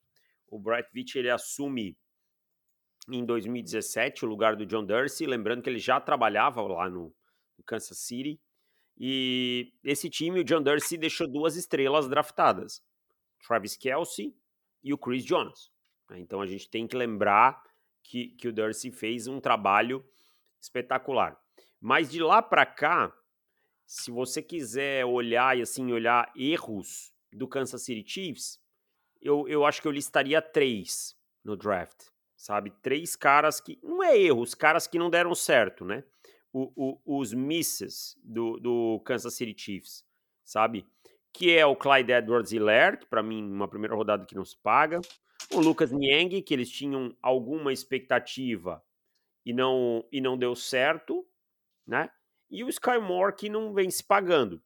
O 0.49 0.57
Brett 0.60 0.89
Veach, 0.91 1.17
ele 1.17 1.29
assume 1.29 1.95
em 3.07 3.23
2017 3.23 4.25
o 4.25 4.27
lugar 4.27 4.55
do 4.55 4.65
John 4.65 4.83
Dorsey, 4.83 5.27
lembrando 5.27 5.62
que 5.62 5.69
ele 5.69 5.79
já 5.79 6.01
trabalhava 6.01 6.62
lá 6.63 6.89
no, 6.89 7.15
no 7.57 7.63
Kansas 7.63 7.99
City. 7.99 8.41
E 8.97 9.71
esse 9.83 10.10
time, 10.10 10.39
o 10.39 10.43
John 10.43 10.63
Dorsey 10.63 10.97
deixou 10.97 11.27
duas 11.27 11.55
estrelas 11.55 12.10
draftadas, 12.10 12.83
Travis 13.47 13.77
Kelsey 13.77 14.36
e 14.83 14.91
o 14.91 14.97
Chris 14.97 15.23
Jones. 15.23 15.71
Né? 16.09 16.19
Então 16.19 16.41
a 16.41 16.45
gente 16.45 16.69
tem 16.69 16.87
que 16.87 16.95
lembrar 16.95 17.63
que, 18.03 18.29
que 18.29 18.47
o 18.47 18.53
Dorsey 18.53 18.91
fez 18.91 19.27
um 19.27 19.39
trabalho 19.39 20.03
espetacular. 20.59 21.39
Mas 21.79 22.09
de 22.09 22.21
lá 22.21 22.41
para 22.41 22.65
cá, 22.65 23.13
se 23.85 24.11
você 24.11 24.41
quiser 24.41 25.05
olhar 25.05 25.57
e 25.57 25.61
assim 25.61 25.91
olhar 25.91 26.31
erros 26.35 27.13
do 27.31 27.47
Kansas 27.47 27.83
City 27.83 28.07
Chiefs, 28.07 28.59
eu, 29.21 29.47
eu 29.47 29.65
acho 29.65 29.81
que 29.81 29.87
eu 29.87 29.91
listaria 29.91 30.41
três 30.41 31.15
no 31.43 31.55
draft, 31.55 32.09
sabe? 32.35 32.71
Três 32.81 33.15
caras 33.15 33.59
que 33.59 33.79
não 33.83 34.03
é 34.03 34.17
erros, 34.17 34.53
caras 34.53 34.87
que 34.87 34.99
não 34.99 35.09
deram 35.09 35.33
certo, 35.33 35.85
né? 35.85 36.03
O, 36.51 36.71
o, 36.75 37.19
os 37.19 37.33
misses 37.33 38.17
do, 38.23 38.59
do 38.59 39.01
Kansas 39.05 39.33
City 39.33 39.55
Chiefs, 39.57 40.05
sabe? 40.43 40.85
Que 41.31 41.55
é 41.55 41.65
o 41.65 41.75
Clyde 41.75 42.11
Edwards-Helaire, 42.11 42.97
que 42.97 43.05
para 43.05 43.21
mim 43.21 43.43
uma 43.43 43.67
primeira 43.67 43.95
rodada 43.95 44.25
que 44.25 44.35
não 44.35 44.45
se 44.45 44.57
paga. 44.57 44.99
O 45.54 45.60
Lucas 45.60 45.91
Niang, 45.91 46.41
que 46.41 46.54
eles 46.54 46.69
tinham 46.69 47.15
alguma 47.21 47.71
expectativa 47.71 48.84
e 49.45 49.54
não 49.54 50.06
e 50.12 50.19
não 50.19 50.38
deu 50.38 50.56
certo, 50.56 51.26
né? 51.86 52.10
E 52.50 52.63
o 52.63 52.69
Sky 52.69 53.00
Moore, 53.00 53.36
que 53.36 53.50
não 53.50 53.73
vem 53.73 53.89
se 53.89 54.04
pagando. 54.04 54.62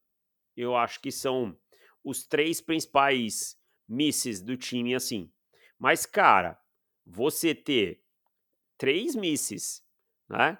Eu 0.55 0.75
acho 0.75 0.99
que 0.99 1.11
são 1.11 1.57
os 2.03 2.25
três 2.25 2.61
principais 2.61 3.57
misses 3.87 4.41
do 4.41 4.57
time 4.57 4.95
assim. 4.95 5.31
Mas, 5.77 6.05
cara, 6.05 6.59
você 7.05 7.53
ter 7.53 8.03
três 8.77 9.15
misses, 9.15 9.83
né? 10.29 10.57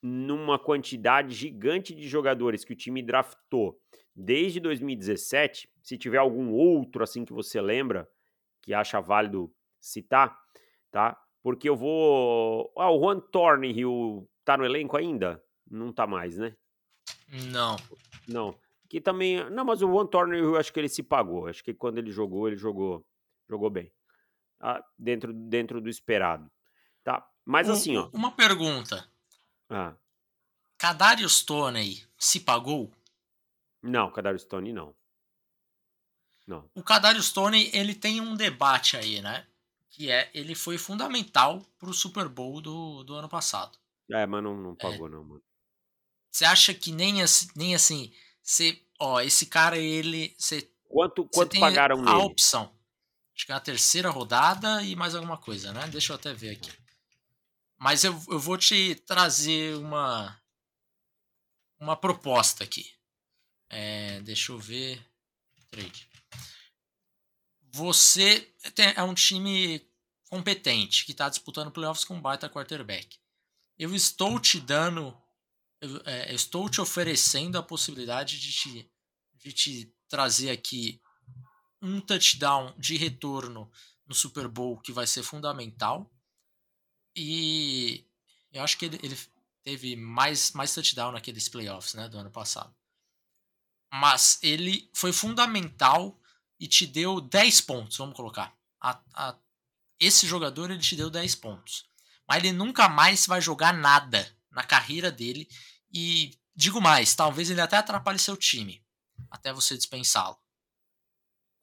Numa 0.00 0.58
quantidade 0.58 1.34
gigante 1.34 1.94
de 1.94 2.06
jogadores 2.06 2.64
que 2.64 2.72
o 2.72 2.76
time 2.76 3.02
draftou 3.02 3.80
desde 4.14 4.60
2017, 4.60 5.68
se 5.82 5.98
tiver 5.98 6.18
algum 6.18 6.52
outro 6.52 7.02
assim 7.02 7.24
que 7.24 7.32
você 7.32 7.60
lembra, 7.60 8.08
que 8.68 8.74
acha 8.74 9.00
válido 9.00 9.50
citar, 9.80 10.38
tá? 10.90 11.18
Porque 11.42 11.70
eu 11.70 11.74
vou. 11.74 12.70
Ah, 12.76 12.90
o 12.90 13.00
Juan 13.00 13.18
Thornhill 13.18 14.28
tá 14.44 14.58
no 14.58 14.64
elenco 14.66 14.94
ainda? 14.94 15.42
Não 15.70 15.90
tá 15.90 16.06
mais, 16.06 16.36
né? 16.36 16.54
Não. 17.50 17.76
Não. 18.28 18.54
Que 18.86 19.00
também. 19.00 19.48
Não, 19.48 19.64
mas 19.64 19.80
o 19.80 19.90
Juan 19.90 20.06
Thornhill 20.06 20.58
acho 20.58 20.70
que 20.70 20.78
ele 20.78 20.88
se 20.90 21.02
pagou. 21.02 21.46
Acho 21.46 21.64
que 21.64 21.72
quando 21.72 21.96
ele 21.96 22.10
jogou, 22.10 22.46
ele 22.46 22.58
jogou, 22.58 23.06
jogou 23.48 23.70
bem. 23.70 23.90
Ah, 24.60 24.84
dentro, 24.98 25.32
dentro 25.32 25.80
do 25.80 25.88
esperado. 25.88 26.50
Tá. 27.02 27.26
Mas 27.46 27.70
assim, 27.70 27.96
ó. 27.96 28.10
Uma 28.12 28.32
pergunta. 28.32 29.10
Ah. 29.70 29.96
Kadarius 30.76 31.42
Toney 31.42 32.04
se 32.18 32.40
pagou? 32.40 32.92
Não, 33.82 34.10
Kadarius 34.10 34.44
Toney 34.44 34.74
não. 34.74 34.94
Não. 36.48 36.66
O 36.74 36.82
Kadarius 36.82 37.30
Toney, 37.30 37.70
ele 37.74 37.94
tem 37.94 38.22
um 38.22 38.34
debate 38.34 38.96
aí, 38.96 39.20
né? 39.20 39.46
Que 39.90 40.10
é, 40.10 40.30
ele 40.32 40.54
foi 40.54 40.78
fundamental 40.78 41.60
pro 41.78 41.92
Super 41.92 42.26
Bowl 42.26 42.62
do, 42.62 43.04
do 43.04 43.14
ano 43.14 43.28
passado. 43.28 43.78
É, 44.10 44.24
mas 44.24 44.42
não, 44.42 44.56
não 44.56 44.72
é. 44.72 44.76
pagou 44.76 45.08
é. 45.08 45.10
não, 45.10 45.22
mano. 45.22 45.42
Você 46.30 46.46
acha 46.46 46.72
que 46.72 46.90
nem 46.90 47.20
assim, 47.20 47.48
nem 47.54 47.74
assim, 47.74 48.14
você, 48.42 48.82
ó, 48.98 49.20
esse 49.20 49.44
cara 49.46 49.76
ele, 49.76 50.34
você 50.38 50.70
Quanto 50.88 51.28
quanto 51.28 51.50
tem 51.50 51.60
pagaram 51.60 51.98
a 51.98 52.14
nele? 52.14 52.24
opção. 52.24 52.74
Acho 53.34 53.44
que 53.44 53.52
é 53.52 53.54
a 53.54 53.60
terceira 53.60 54.08
rodada 54.08 54.82
e 54.82 54.96
mais 54.96 55.14
alguma 55.14 55.36
coisa, 55.36 55.70
né? 55.72 55.86
Deixa 55.88 56.12
eu 56.12 56.16
até 56.16 56.32
ver 56.32 56.50
aqui. 56.56 56.72
Mas 57.76 58.04
eu, 58.04 58.18
eu 58.28 58.38
vou 58.38 58.56
te 58.56 58.94
trazer 59.06 59.76
uma 59.76 60.40
uma 61.78 61.94
proposta 61.94 62.64
aqui. 62.64 62.90
É, 63.68 64.20
deixa 64.22 64.50
eu 64.50 64.58
ver. 64.58 65.04
Trade 65.70 66.07
você 67.72 68.52
é 68.96 69.02
um 69.02 69.14
time 69.14 69.86
competente 70.28 71.04
que 71.04 71.12
está 71.12 71.28
disputando 71.28 71.70
playoffs 71.70 72.04
com 72.04 72.20
baita 72.20 72.48
quarterback. 72.48 73.18
Eu 73.78 73.94
estou 73.94 74.38
te 74.38 74.60
dando, 74.60 75.16
eu, 75.80 76.02
é, 76.04 76.34
estou 76.34 76.68
te 76.68 76.80
oferecendo 76.80 77.56
a 77.56 77.62
possibilidade 77.62 78.38
de 78.38 78.52
te, 78.52 78.90
de 79.34 79.52
te 79.52 79.94
trazer 80.08 80.50
aqui 80.50 81.00
um 81.80 82.00
touchdown 82.00 82.74
de 82.76 82.96
retorno 82.96 83.70
no 84.06 84.14
Super 84.14 84.48
Bowl 84.48 84.80
que 84.80 84.92
vai 84.92 85.06
ser 85.06 85.22
fundamental. 85.22 86.10
E 87.14 88.06
eu 88.52 88.62
acho 88.62 88.76
que 88.78 88.86
ele, 88.86 88.98
ele 89.02 89.18
teve 89.62 89.94
mais, 89.96 90.52
mais 90.52 90.74
touchdown 90.74 91.12
naqueles 91.12 91.48
playoffs 91.48 91.94
né, 91.94 92.08
do 92.08 92.18
ano 92.18 92.30
passado. 92.30 92.74
Mas 93.92 94.38
ele 94.42 94.90
foi 94.92 95.12
fundamental 95.12 96.17
e 96.58 96.66
te 96.66 96.86
deu 96.86 97.20
10 97.20 97.60
pontos, 97.62 97.96
vamos 97.96 98.16
colocar. 98.16 98.54
A, 98.80 99.00
a, 99.14 99.36
esse 100.00 100.26
jogador 100.26 100.70
ele 100.70 100.80
te 100.80 100.96
deu 100.96 101.10
10 101.10 101.34
pontos. 101.36 101.88
Mas 102.26 102.38
ele 102.38 102.52
nunca 102.52 102.88
mais 102.88 103.26
vai 103.26 103.40
jogar 103.40 103.72
nada 103.72 104.30
na 104.50 104.62
carreira 104.62 105.10
dele. 105.10 105.48
E 105.92 106.32
digo 106.54 106.80
mais, 106.80 107.14
talvez 107.14 107.50
ele 107.50 107.60
até 107.60 107.76
atrapalhe 107.76 108.18
seu 108.18 108.36
time. 108.36 108.84
Até 109.30 109.52
você 109.52 109.76
dispensá-lo. 109.76 110.36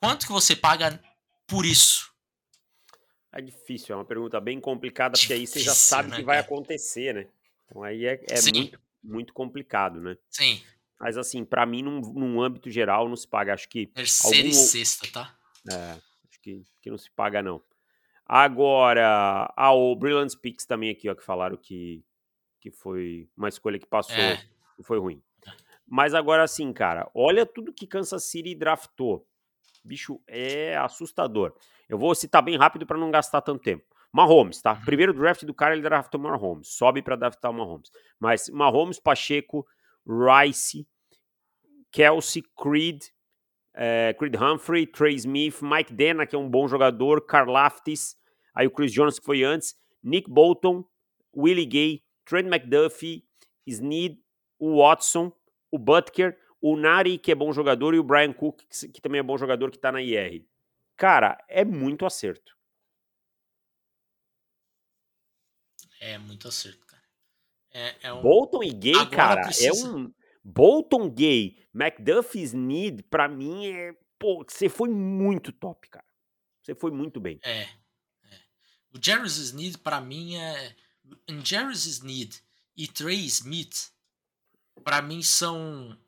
Quanto 0.02 0.26
que 0.26 0.32
você 0.32 0.56
paga 0.56 1.02
por 1.48 1.66
isso? 1.66 2.14
É 3.32 3.42
difícil, 3.42 3.94
é 3.94 3.98
uma 3.98 4.06
pergunta 4.06 4.40
bem 4.40 4.62
complicada, 4.62 5.18
porque 5.18 5.34
aí 5.34 5.46
você 5.46 5.60
já 5.60 5.76
sabe 5.76 6.10
né, 6.10 6.18
que 6.18 6.24
vai 6.24 6.40
acontecer, 6.40 7.14
né? 7.14 7.28
Então 7.66 7.84
aí 7.84 8.06
é, 8.06 8.24
é 8.30 8.42
muito, 8.54 8.80
muito 9.04 9.34
complicado, 9.34 10.00
né? 10.00 10.18
Sim. 10.30 10.64
Mas 11.00 11.18
assim, 11.18 11.44
para 11.44 11.66
mim, 11.66 11.84
num, 11.84 12.00
num, 12.00 12.42
âmbito 12.42 12.70
geral, 12.70 13.08
não 13.08 13.16
se 13.16 13.28
paga. 13.28 13.54
Acho 13.54 13.68
que. 13.68 13.88
Terceira 13.88 14.38
algum... 14.38 14.50
e 14.50 14.54
sexta, 14.54 15.08
tá? 15.12 15.36
É, 15.72 15.92
acho 16.30 16.42
que, 16.42 16.64
que 16.82 16.90
não 16.90 16.98
se 16.98 17.12
paga, 17.12 17.42
não. 17.42 17.62
Agora, 18.26 19.54
ah, 19.56 19.74
o 19.74 19.96
Brilliant 19.96 20.30
Speaks 20.30 20.66
também 20.66 20.90
aqui, 20.90 21.10
ó, 21.10 21.14
que 21.14 21.24
falaram 21.24 21.58
que, 21.58 22.04
que 22.60 22.72
foi 22.72 23.30
uma 23.38 23.50
escolha 23.50 23.78
que 23.78 23.86
passou 23.86 24.16
é. 24.16 24.44
e 24.80 24.84
foi 24.84 25.00
ruim. 25.00 25.22
Mas 25.88 26.16
agora 26.16 26.42
assim, 26.44 26.74
cara, 26.74 27.10
olha 27.14 27.46
tudo 27.46 27.72
que 27.72 27.86
Kansas 27.86 28.24
City 28.24 28.56
draftou. 28.56 29.28
Bicho, 29.84 30.20
é 30.28 30.76
assustador. 30.78 31.54
Eu 31.88 32.00
vou 32.00 32.16
citar 32.16 32.42
bem 32.42 32.58
rápido 32.58 32.88
para 32.88 32.98
não 32.98 33.12
gastar 33.12 33.42
tanto 33.42 33.62
tempo. 33.62 33.86
Mahomes, 34.12 34.62
tá? 34.62 34.74
Uhum. 34.74 34.86
Primeiro 34.86 35.14
draft 35.14 35.44
do 35.44 35.54
cara, 35.54 35.74
ele 35.74 35.84
draftou 35.84 36.20
Mahomes. 36.20 36.70
Sobe 36.70 37.04
para 37.04 37.16
draftar 37.16 37.52
o 37.52 37.54
Mahomes. 37.54 37.92
Mas 38.20 38.50
Mahomes, 38.50 39.00
Pacheco, 39.00 39.68
Rice, 40.08 40.88
Kelsey, 41.92 42.44
Creed, 42.58 43.04
é, 43.74 44.14
Creed 44.18 44.36
Humphrey, 44.36 44.88
Trey 44.88 45.16
Smith, 45.16 45.62
Mike 45.62 45.94
Dena, 45.94 46.26
que 46.26 46.36
é 46.36 46.40
um 46.40 46.50
bom 46.50 46.68
jogador, 46.68 47.26
Karlaftis, 47.26 48.16
aí 48.54 48.68
o 48.68 48.72
Chris 48.72 48.92
Jones 48.92 49.20
que 49.20 49.26
foi 49.26 49.44
antes, 49.44 49.76
Nick 50.04 50.30
Bolton, 50.30 50.84
Willie 51.36 51.66
Gay, 51.66 52.04
Trent 52.26 52.48
McDuffie, 52.48 53.26
Snead, 53.68 54.18
o 54.60 54.78
Watson, 54.78 55.32
o 55.72 55.78
Butker, 55.78 56.38
o 56.62 56.78
Nari, 56.78 57.18
que 57.18 57.32
é 57.32 57.36
bom 57.36 57.52
jogador, 57.52 57.94
e 57.94 58.00
o 58.00 58.04
Brian 58.04 58.34
Cook, 58.34 58.62
que, 58.70 58.88
que 58.88 59.02
também 59.02 59.20
é 59.20 59.24
bom 59.24 59.38
jogador, 59.38 59.70
que 59.72 59.78
tá 59.78 59.92
na 59.92 60.02
IR. 60.02 60.46
Cara, 60.96 61.38
é 61.50 61.66
muito 61.66 62.06
acerto. 62.06 62.56
É 66.00 66.18
muito 66.18 66.48
acerto. 66.48 66.85
É, 67.78 68.08
é 68.08 68.14
um... 68.14 68.22
Bolton 68.22 68.64
e 68.64 68.72
Gay, 68.72 68.96
Agora 68.96 69.10
cara, 69.10 69.42
é 69.42 69.44
precisa... 69.44 69.86
é 69.86 69.90
um. 69.92 70.14
Bolton 70.42 71.10
Gay, 71.10 71.62
McDuffie's 71.74 72.54
Need, 72.54 73.04
pra 73.04 73.28
mim 73.28 73.68
é. 73.68 73.94
Pô, 74.18 74.46
você 74.48 74.70
foi 74.70 74.88
muito 74.88 75.52
top, 75.52 75.90
cara. 75.90 76.06
Você 76.64 76.74
foi 76.74 76.90
muito 76.90 77.20
bem. 77.20 77.38
É. 77.44 77.64
é. 77.64 77.70
O 78.94 79.00
Jarvis 79.02 79.36
Sneed, 79.36 79.78
para 79.80 80.00
mim, 80.00 80.38
é. 80.38 80.74
Jarvis 81.44 81.86
Sneed 81.86 82.42
e 82.78 82.88
Trey 82.88 83.26
Smith, 83.26 83.92
para 84.82 85.02
mim, 85.02 85.22
são 85.22 86.00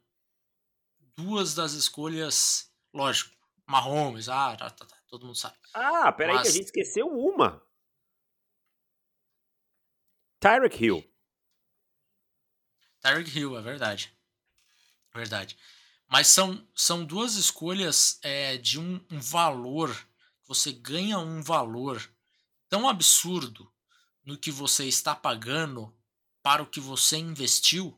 duas 1.17 1.53
das 1.53 1.73
escolhas. 1.73 2.71
Lógico, 2.93 3.35
Mahomes, 3.67 4.29
ah, 4.29 4.55
tá, 4.55 4.69
tá, 4.69 4.85
tá, 4.85 4.97
todo 5.09 5.25
mundo 5.25 5.35
sabe. 5.35 5.57
Ah, 5.73 6.13
peraí, 6.13 6.35
Mas... 6.35 6.43
que 6.43 6.47
a 6.47 6.51
gente 6.51 6.65
esqueceu 6.65 7.07
uma. 7.07 7.61
Tyreek 10.39 10.81
Hill. 10.81 11.16
Tyreek 13.07 13.39
Hill, 13.39 13.57
é 13.57 13.61
verdade. 13.61 14.13
Verdade. 15.13 15.57
Mas 16.09 16.27
são, 16.27 16.65
são 16.75 17.05
duas 17.05 17.35
escolhas 17.35 18.19
é, 18.21 18.57
de 18.57 18.79
um, 18.79 18.99
um 19.09 19.19
valor. 19.19 19.95
Você 20.45 20.73
ganha 20.73 21.17
um 21.17 21.41
valor 21.41 22.01
tão 22.69 22.87
absurdo 22.87 23.71
no 24.25 24.37
que 24.37 24.51
você 24.51 24.85
está 24.85 25.15
pagando 25.15 25.95
para 26.41 26.61
o 26.61 26.67
que 26.67 26.81
você 26.81 27.17
investiu. 27.17 27.97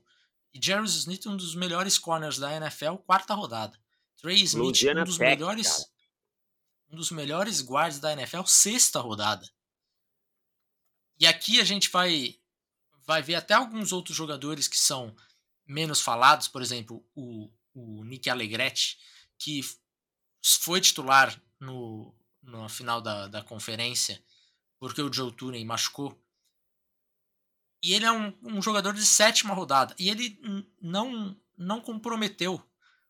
E 0.54 0.60
Jarvis 0.63 0.93
Smith, 0.93 1.26
um 1.26 1.36
dos 1.36 1.56
melhores 1.56 1.98
corners 1.98 2.38
da 2.38 2.56
NFL, 2.56 2.95
quarta 3.06 3.34
rodada. 3.34 3.80
Trey 4.17 4.41
Smith, 4.43 4.84
um 4.95 5.04
dos 5.04 5.17
melhores. 5.17 5.72
Cara. 5.72 5.89
Um 6.91 6.95
dos 6.95 7.12
melhores 7.12 7.62
guards 7.62 8.00
da 8.00 8.13
NFL, 8.13 8.43
sexta 8.45 9.00
rodada. 9.00 9.48
E 11.19 11.28
aqui 11.28 11.60
a 11.60 11.63
gente 11.63 11.89
vai, 11.89 12.38
vai 13.10 13.24
ver 13.24 13.34
até 13.34 13.56
alguns 13.56 13.91
outros 13.91 14.15
jogadores 14.15 14.67
que 14.67 14.78
são 14.78 15.15
menos 15.65 16.00
falados, 16.00 16.48
por 16.48 16.62
exemplo, 16.62 17.04
o, 17.15 17.52
o 17.74 18.04
Nick 18.04 18.30
Alegretti, 18.30 19.00
que 19.36 19.62
foi 20.43 20.80
titular 20.80 21.36
no, 21.60 22.15
no 22.43 22.69
final 22.69 23.02
da, 23.02 23.28
da 23.28 23.41
conferência, 23.41 24.24
porque 24.80 25.02
o 25.02 25.12
Joe 25.12 25.32
Tooney 25.32 25.65
machucou. 25.65 26.24
E 27.82 27.95
ele 27.95 28.06
é 28.06 28.12
um, 28.12 28.32
um 28.43 28.62
jogador 28.62 28.93
de 28.93 29.04
sétima 29.04 29.56
rodada. 29.56 29.95
E 29.98 30.08
ele 30.08 30.39
não, 30.80 31.36
não 31.58 31.82
comprometeu. 31.82 32.63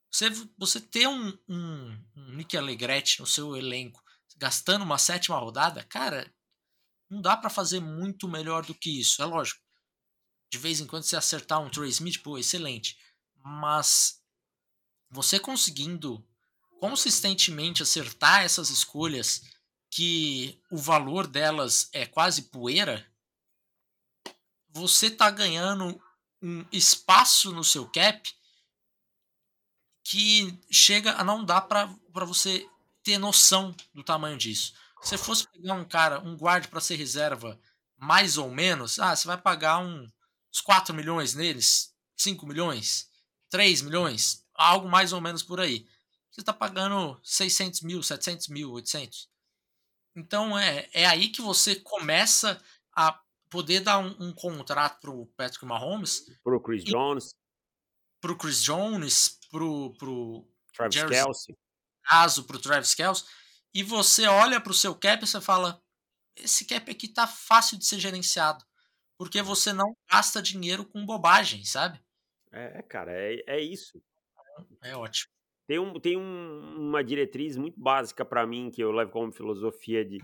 Você, 0.10 0.30
você 0.58 0.80
ter 0.80 1.10
um, 1.10 1.38
um, 1.46 2.06
um 2.16 2.36
Nick 2.36 2.56
Alegretti 2.56 3.20
no 3.20 3.28
seu 3.28 3.54
elenco 3.58 4.02
gastando 4.38 4.84
uma 4.84 4.98
sétima 4.98 5.38
rodada, 5.38 5.84
cara, 5.84 6.34
não 7.10 7.22
dá 7.22 7.36
para 7.36 7.50
fazer 7.50 7.82
muito 7.82 8.30
melhor 8.30 8.66
do 8.66 8.74
que 8.74 9.02
isso. 9.02 9.22
É 9.22 9.26
lógico. 9.26 9.60
De 10.50 10.58
vez 10.58 10.80
em 10.80 10.88
quando 10.88 11.04
você 11.04 11.16
acertar 11.16 11.62
um 11.62 11.70
Trey 11.70 11.90
Smith, 11.90 12.22
pô, 12.22 12.38
excelente. 12.38 12.98
Mas 13.36 14.22
você 15.10 15.40
conseguindo 15.40 16.26
consistentemente 16.80 17.84
acertar 17.84 18.44
essas 18.44 18.70
escolhas 18.70 19.44
que 19.92 20.62
o 20.72 20.78
valor 20.78 21.28
delas 21.28 21.90
é 21.92 22.06
quase 22.06 22.44
poeira, 22.44 23.06
você 24.70 25.10
tá 25.10 25.30
ganhando 25.30 26.02
um 26.42 26.66
espaço 26.72 27.52
no 27.52 27.64
seu 27.64 27.88
cap 27.90 28.34
que 30.04 30.58
chega 30.72 31.14
a 31.14 31.24
não 31.24 31.44
dar 31.44 31.62
para 31.62 32.26
você 32.26 32.68
ter 33.04 33.18
noção 33.18 33.76
do 33.94 34.04
tamanho 34.04 34.38
disso. 34.38 34.74
Se 35.02 35.18
fosse 35.18 35.48
pegar 35.48 35.74
um 35.74 35.86
cara, 35.86 36.20
um 36.20 36.36
guarda 36.36 36.68
para 36.68 36.82
ser 36.82 36.96
reserva, 36.96 37.60
mais 37.98 38.38
ou 38.38 38.50
menos, 38.50 39.00
ah, 39.00 39.16
você 39.16 39.28
vai 39.28 39.38
pagar 39.38 39.80
um, 39.80 40.10
uns 40.54 40.62
4 40.62 40.94
milhões 40.94 41.34
neles, 41.34 41.94
5 42.18 42.46
milhões, 42.46 43.10
3 43.50 43.82
milhões, 43.82 44.46
algo 44.54 44.88
mais 44.90 45.14
ou 45.14 45.22
menos 45.22 45.44
por 45.44 45.60
aí. 45.60 45.88
Você 46.32 46.42
está 46.42 46.54
pagando 46.54 47.20
600 47.24 47.82
mil, 47.82 48.04
700 48.04 48.48
mil, 48.50 48.72
800. 48.72 49.30
Então 50.16 50.58
é, 50.58 50.90
é 50.94 51.06
aí 51.06 51.30
que 51.30 51.42
você 51.42 51.76
começa 51.76 52.62
a 52.94 53.20
poder 53.50 53.80
dar 53.82 54.00
um, 54.00 54.16
um 54.20 54.34
contrato 54.34 55.00
para 55.00 55.12
o 55.12 55.26
Patrick 55.38 55.66
Mahomes. 55.66 56.26
Para 56.44 56.56
o 56.56 56.62
Chris 56.62 56.84
Jones. 56.84 57.36
Para 58.22 58.32
o 58.32 58.38
Chris 58.38 58.62
Jones, 58.62 59.40
para 59.50 59.64
o 59.64 60.48
Travis 60.74 60.96
Jerry, 60.96 61.10
Kelsey. 61.10 61.58
Caso 62.04 62.44
para 62.44 62.58
o 62.58 62.60
Travis 62.60 62.94
Kelsey 62.94 63.26
e 63.74 63.84
você 63.84 64.28
olha 64.28 64.60
para 64.60 64.72
o 64.72 64.76
seu 64.76 64.96
cap 64.96 65.24
e 65.24 65.28
você 65.28 65.40
fala: 65.40 65.82
esse 66.36 66.66
cap 66.66 66.90
aqui 66.90 67.08
tá 67.08 67.28
fácil 67.28 67.78
de 67.78 67.86
ser 67.86 68.00
gerenciado. 68.00 68.66
Porque 69.20 69.42
você 69.42 69.74
não 69.74 69.94
gasta 70.10 70.42
dinheiro 70.42 70.86
com 70.86 71.06
bobagem, 71.06 71.66
sabe? 71.66 72.00
É, 72.54 72.82
cara, 72.82 73.12
é, 73.12 73.44
é 73.46 73.60
isso. 73.60 74.02
É 74.82 74.96
ótimo. 74.96 75.30
Tem, 75.68 75.78
um, 75.78 76.00
tem 76.00 76.18
um, 76.18 76.88
uma 76.88 77.04
diretriz 77.04 77.58
muito 77.58 77.78
básica 77.78 78.24
para 78.24 78.48
mim 78.48 78.72
que 78.72 78.82
eu 78.82 78.94
levo 78.94 79.12
como 79.12 79.34
filosofia 79.34 80.06
de, 80.06 80.20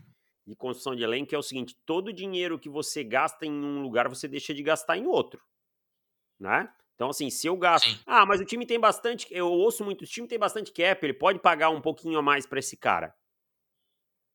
de 0.48 0.56
construção 0.56 0.96
de 0.96 1.04
elenco, 1.04 1.28
que 1.28 1.36
é 1.36 1.38
o 1.38 1.44
seguinte: 1.44 1.76
todo 1.86 2.14
dinheiro 2.14 2.58
que 2.58 2.70
você 2.70 3.04
gasta 3.04 3.46
em 3.46 3.52
um 3.52 3.82
lugar, 3.82 4.08
você 4.08 4.30
deixa 4.30 4.54
de 4.54 4.64
gastar 4.64 4.98
em 4.98 5.06
outro. 5.06 5.44
Né? 6.40 6.68
Então, 6.96 7.10
assim, 7.10 7.30
se 7.30 7.48
eu 7.48 7.58
gasto. 7.58 7.90
Sim. 7.90 8.00
Ah, 8.08 8.26
mas 8.26 8.40
o 8.40 8.46
time 8.46 8.66
tem 8.66 8.80
bastante. 8.80 9.28
Eu 9.30 9.52
ouço 9.52 9.84
muito, 9.84 10.04
o 10.04 10.08
time 10.08 10.26
tem 10.26 10.40
bastante 10.40 10.72
cap, 10.72 11.06
ele 11.06 11.14
pode 11.14 11.40
pagar 11.40 11.70
um 11.70 11.82
pouquinho 11.82 12.18
a 12.18 12.22
mais 12.22 12.46
para 12.46 12.60
esse 12.60 12.78
cara 12.78 13.14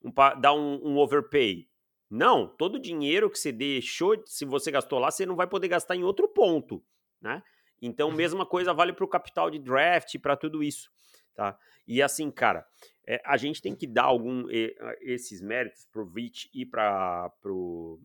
um, 0.02 0.12
dar 0.40 0.52
um, 0.54 0.80
um 0.84 0.98
overpay. 0.98 1.68
Não, 2.10 2.48
todo 2.48 2.74
o 2.74 2.80
dinheiro 2.80 3.30
que 3.30 3.38
você 3.38 3.52
deixou, 3.52 4.20
se 4.26 4.44
você 4.44 4.70
gastou 4.72 4.98
lá, 4.98 5.10
você 5.10 5.24
não 5.24 5.36
vai 5.36 5.46
poder 5.46 5.68
gastar 5.68 5.94
em 5.94 6.02
outro 6.02 6.26
ponto, 6.28 6.84
né? 7.20 7.40
Então, 7.80 8.08
uhum. 8.08 8.14
mesma 8.16 8.44
coisa 8.44 8.74
vale 8.74 8.92
para 8.92 9.04
o 9.04 9.08
capital 9.08 9.48
de 9.48 9.58
draft, 9.58 10.18
para 10.18 10.36
tudo 10.36 10.62
isso, 10.62 10.90
tá? 11.34 11.56
E 11.86 12.02
assim, 12.02 12.30
cara, 12.30 12.66
é, 13.06 13.22
a 13.24 13.36
gente 13.36 13.62
tem 13.62 13.74
que 13.74 13.86
dar 13.86 14.04
algum 14.04 14.44
esses 15.00 15.40
méritos 15.40 15.86
pro 15.86 16.04
Vich 16.04 16.50
e 16.52 16.66
para 16.66 17.30
pro 17.40 18.00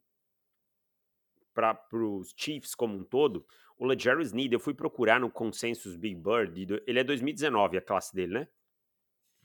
para 1.53 1.79
os 1.93 2.33
Chiefs 2.35 2.75
como 2.75 2.95
um 2.95 3.03
todo. 3.03 3.45
O 3.77 3.85
LeJarry 3.85 4.23
Sneed, 4.23 4.53
eu 4.53 4.59
fui 4.59 4.73
procurar 4.73 5.19
no 5.19 5.31
Consensus 5.31 5.95
Big 5.95 6.15
Bird, 6.15 6.81
ele 6.85 6.99
é 6.99 7.03
2019 7.03 7.77
a 7.77 7.81
classe 7.81 8.13
dele, 8.13 8.33
né? 8.33 8.47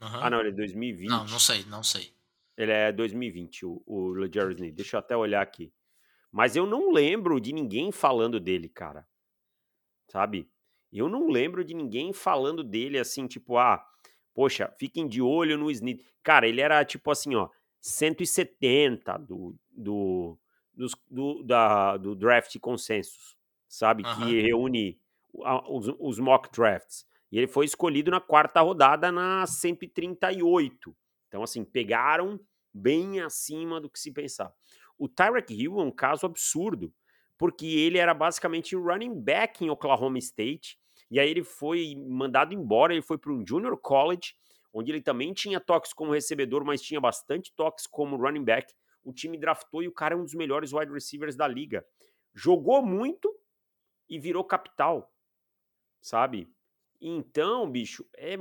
Uhum. 0.02 0.20
Ah, 0.22 0.30
não, 0.30 0.40
ele 0.40 0.48
é 0.50 0.52
2020. 0.52 1.08
Não, 1.08 1.26
não 1.26 1.38
sei, 1.38 1.64
não 1.66 1.82
sei. 1.82 2.12
Ele 2.60 2.72
é 2.72 2.92
2020, 2.92 3.64
o, 3.64 3.82
o 3.86 4.08
LeJarry 4.10 4.52
Sneed. 4.52 4.74
Deixa 4.74 4.96
eu 4.96 5.00
até 5.00 5.16
olhar 5.16 5.40
aqui. 5.40 5.72
Mas 6.30 6.56
eu 6.56 6.66
não 6.66 6.92
lembro 6.92 7.40
de 7.40 7.54
ninguém 7.54 7.90
falando 7.90 8.38
dele, 8.38 8.68
cara. 8.68 9.08
Sabe? 10.08 10.46
Eu 10.92 11.08
não 11.08 11.28
lembro 11.28 11.64
de 11.64 11.72
ninguém 11.72 12.12
falando 12.12 12.62
dele 12.62 12.98
assim, 12.98 13.26
tipo, 13.26 13.56
ah, 13.56 13.82
poxa, 14.34 14.70
fiquem 14.78 15.08
de 15.08 15.22
olho 15.22 15.56
no 15.56 15.70
Sneed. 15.70 16.04
Cara, 16.22 16.46
ele 16.46 16.60
era 16.60 16.84
tipo 16.84 17.10
assim, 17.10 17.34
ó, 17.34 17.48
170 17.80 19.16
do, 19.16 19.56
do, 19.70 20.38
dos, 20.74 20.94
do, 21.10 21.42
da, 21.42 21.96
do 21.96 22.14
draft 22.14 22.58
consensus, 22.58 23.38
sabe? 23.66 24.04
Uhum. 24.04 24.16
Que 24.16 24.42
reúne 24.42 25.00
os, 25.32 25.88
os 25.98 26.18
mock 26.18 26.50
drafts. 26.52 27.06
E 27.32 27.38
ele 27.38 27.46
foi 27.46 27.64
escolhido 27.64 28.10
na 28.10 28.20
quarta 28.20 28.60
rodada 28.60 29.10
na 29.10 29.46
138. 29.46 30.94
Então, 31.30 31.44
assim, 31.44 31.64
pegaram 31.64 32.40
bem 32.74 33.20
acima 33.20 33.80
do 33.80 33.88
que 33.88 34.00
se 34.00 34.12
pensava. 34.12 34.52
O 34.98 35.08
Tyreek 35.08 35.54
Hill 35.54 35.78
é 35.78 35.84
um 35.84 35.90
caso 35.92 36.26
absurdo, 36.26 36.92
porque 37.38 37.64
ele 37.66 37.98
era 37.98 38.12
basicamente 38.12 38.74
running 38.74 39.14
back 39.14 39.64
em 39.64 39.70
Oklahoma 39.70 40.18
State, 40.18 40.76
e 41.08 41.20
aí 41.20 41.30
ele 41.30 41.44
foi 41.44 41.94
mandado 41.96 42.52
embora, 42.52 42.92
ele 42.92 43.00
foi 43.00 43.16
para 43.16 43.32
um 43.32 43.46
junior 43.46 43.76
college, 43.78 44.34
onde 44.72 44.90
ele 44.90 45.00
também 45.00 45.32
tinha 45.32 45.60
toques 45.60 45.92
como 45.92 46.12
recebedor, 46.12 46.64
mas 46.64 46.82
tinha 46.82 47.00
bastante 47.00 47.52
toques 47.54 47.86
como 47.86 48.16
running 48.16 48.44
back. 48.44 48.74
O 49.04 49.12
time 49.12 49.38
draftou 49.38 49.82
e 49.84 49.88
o 49.88 49.92
cara 49.92 50.14
é 50.14 50.18
um 50.18 50.24
dos 50.24 50.34
melhores 50.34 50.72
wide 50.72 50.92
receivers 50.92 51.36
da 51.36 51.46
liga. 51.46 51.86
Jogou 52.34 52.84
muito 52.84 53.32
e 54.08 54.18
virou 54.18 54.44
capital, 54.44 55.12
sabe? 56.00 56.52
Então, 57.00 57.70
bicho, 57.70 58.04
é, 58.16 58.36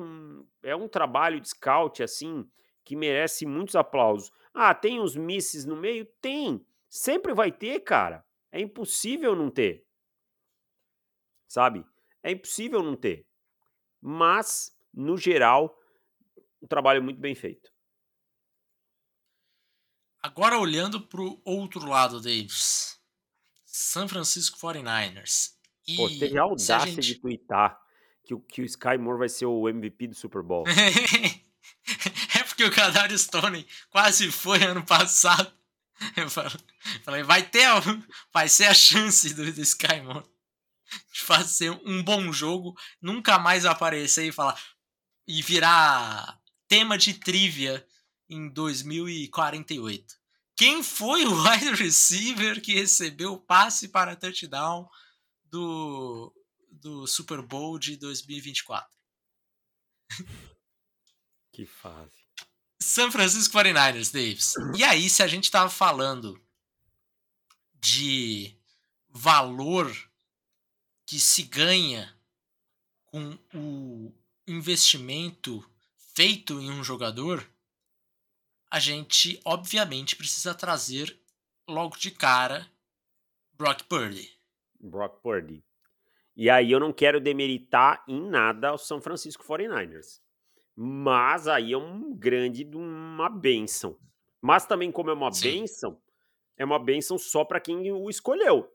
é 0.63 0.75
um 0.75 0.88
trabalho 0.88 1.39
de 1.39 1.49
scout 1.49 2.04
assim 2.04 2.45
que 2.89 2.95
merece 2.95 3.45
muitos 3.45 3.75
aplausos. 3.75 4.32
Ah, 4.52 4.73
tem 4.73 4.99
uns 4.99 5.15
misses 5.15 5.63
no 5.63 5.75
meio? 5.75 6.06
Tem. 6.19 6.65
Sempre 6.89 7.36
vai 7.36 7.52
ter, 7.52 7.82
cara. 7.82 8.25
É 8.52 8.60
impossível 8.60 9.36
não 9.36 9.52
ter. 9.52 9.86
Sabe? 11.47 11.86
É 12.23 12.32
impossível 12.32 12.82
não 12.82 12.95
ter. 12.95 13.28
Mas, 14.02 14.75
no 14.91 15.15
geral, 15.19 15.80
um 16.60 16.65
trabalho 16.65 17.04
muito 17.04 17.19
bem 17.19 17.36
feito. 17.36 17.71
Agora 20.19 20.58
olhando 20.58 20.99
para 20.99 21.21
o 21.21 21.39
outro 21.45 21.88
lado, 21.88 22.19
Davis. 22.19 22.99
San 23.65 24.08
Francisco 24.08 24.58
49ers. 24.58 25.54
E 25.88 25.95
Pô, 25.95 26.10
teve 26.10 26.39
a 26.39 26.41
audácia 26.41 26.75
a 26.75 26.88
gente... 26.88 27.02
de 27.02 27.19
twittar 27.19 27.80
que, 28.23 28.36
que 28.47 28.62
o 28.63 28.65
Sky 28.65 28.97
Moore 28.97 29.19
vai 29.19 29.30
ser 29.30 29.45
o 29.45 29.69
MVP 29.69 30.08
do 30.08 30.15
Super 30.15 30.41
Bowl. 30.41 30.63
que 32.60 32.66
o 32.66 32.72
Kadarius 32.72 33.22
Stone 33.22 33.66
quase 33.90 34.30
foi 34.30 34.62
ano 34.64 34.86
passado. 34.86 35.50
Eu 36.18 36.30
falei, 36.30 37.24
vai 37.24 37.42
ter, 37.42 37.68
vai 38.34 38.50
ser 38.50 38.66
a 38.66 38.74
chance 38.74 39.34
do, 39.34 39.50
do 39.50 39.62
Sky 39.62 40.02
Moore 40.04 40.26
de 41.14 41.22
fazer 41.22 41.70
um 41.86 42.04
bom 42.04 42.34
jogo, 42.34 42.78
nunca 43.02 43.40
mais 43.40 43.66
aparecer 43.66 44.28
e 44.28 44.32
falar 44.34 44.60
e 45.26 45.42
virar 45.42 46.38
tema 46.68 46.98
de 46.98 47.14
trivia 47.14 47.88
em 48.30 48.50
2048. 48.50 50.16
Quem 50.58 50.84
foi 50.84 51.24
o 51.26 51.44
wide 51.44 51.82
receiver 51.82 52.62
que 52.62 52.74
recebeu 52.74 53.34
o 53.34 53.40
passe 53.40 53.88
para 53.88 54.18
touchdown 54.18 54.86
do, 55.46 56.34
do 56.70 57.08
Super 57.08 57.42
Bowl 57.42 57.80
de 57.80 57.96
2024? 57.96 58.90
Que 61.52 61.66
fase. 61.66 62.26
San 62.82 63.12
Francisco 63.12 63.58
49ers, 63.58 64.12
Davis. 64.14 64.54
E 64.78 64.84
aí, 64.84 65.10
se 65.10 65.22
a 65.22 65.28
gente 65.28 65.52
tava 65.52 65.70
falando 65.70 66.42
de 67.76 68.56
valor 69.10 69.92
que 71.06 71.20
se 71.20 71.44
ganha 71.44 72.14
com 73.06 73.38
o 73.54 74.14
investimento 74.48 75.68
feito 76.16 76.60
em 76.62 76.70
um 76.70 76.84
jogador, 76.84 77.46
a 78.72 78.80
gente 78.80 79.42
obviamente 79.44 80.16
precisa 80.16 80.54
trazer 80.54 81.20
logo 81.68 81.98
de 81.98 82.12
cara 82.12 82.70
Brock 83.54 83.84
Purdy. 83.84 84.40
Brock 84.80 85.22
Purdy. 85.22 85.64
E 86.36 86.50
aí 86.50 86.72
eu 86.72 86.80
não 86.80 86.94
quero 86.94 87.20
demeritar 87.20 88.04
em 88.08 88.22
nada 88.30 88.74
o 88.74 88.78
São 88.78 89.02
Francisco 89.02 89.44
49ers. 89.44 90.22
Mas 90.82 91.46
aí 91.46 91.74
é 91.74 91.78
um 91.78 92.15
grande 92.15 92.63
uma 92.74 93.28
benção. 93.28 94.00
Mas 94.39 94.65
também 94.65 94.89
como 94.89 95.10
é 95.10 95.13
uma 95.13 95.30
Sim. 95.30 95.60
benção, 95.60 96.02
é 96.56 96.63
uma 96.63 96.80
benção 96.80 97.18
só 97.18 97.44
para 97.44 97.60
quem 97.60 97.92
o 97.92 98.10
escolheu. 98.10 98.74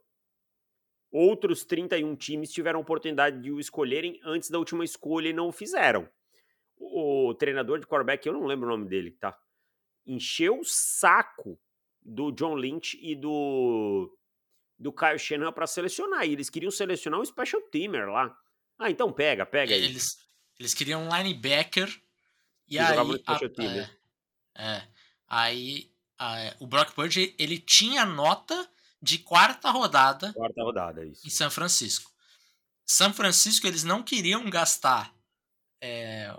Outros 1.11 1.65
31 1.65 2.15
times 2.15 2.51
tiveram 2.51 2.77
a 2.77 2.81
oportunidade 2.83 3.41
de 3.41 3.51
o 3.51 3.59
escolherem 3.59 4.19
antes 4.23 4.51
da 4.51 4.59
última 4.59 4.85
escolha 4.85 5.29
e 5.29 5.33
não 5.33 5.47
o 5.47 5.51
fizeram. 5.51 6.07
O, 6.77 7.33
treinador 7.33 7.79
de 7.79 7.87
quarterback, 7.87 8.27
eu 8.27 8.33
não 8.33 8.45
lembro 8.45 8.67
o 8.67 8.69
nome 8.69 8.87
dele, 8.87 9.09
tá? 9.09 9.35
Encheu 10.05 10.59
o 10.59 10.63
saco 10.63 11.59
do 12.03 12.31
John 12.31 12.53
Lynch 12.53 12.99
e 13.01 13.15
do 13.15 14.15
do 14.77 14.93
Kyle 14.93 15.17
Shanahan 15.17 15.53
para 15.53 15.65
selecionar. 15.65 16.27
E 16.27 16.33
eles 16.33 16.51
queriam 16.51 16.69
selecionar 16.69 17.19
um 17.19 17.25
special 17.25 17.63
teamer 17.63 18.07
lá. 18.09 18.37
Ah, 18.77 18.91
então 18.91 19.11
pega, 19.11 19.43
pega 19.43 19.73
aí. 19.73 19.85
Eles, 19.85 20.23
eles 20.59 20.73
queriam 20.73 21.03
um 21.03 21.15
linebacker 21.15 21.89
e, 22.67 22.75
e 22.75 22.79
aí 22.79 22.97
a, 22.97 23.39
é, 23.63 23.89
é, 24.55 24.87
aí 25.27 25.91
a, 26.17 26.55
o 26.59 26.67
Brock 26.67 26.93
Purdy 26.93 27.35
ele 27.37 27.59
tinha 27.59 28.05
nota 28.05 28.69
de 29.01 29.19
quarta 29.19 29.69
rodada. 29.69 30.33
Quarta 30.33 30.63
rodada, 30.63 31.05
isso. 31.05 31.27
Em 31.27 31.29
São 31.29 31.49
Francisco. 31.51 32.11
São 32.85 33.13
Francisco 33.13 33.67
eles 33.67 33.83
não 33.83 34.01
queriam 34.01 34.49
gastar 34.49 35.15
é, 35.81 36.31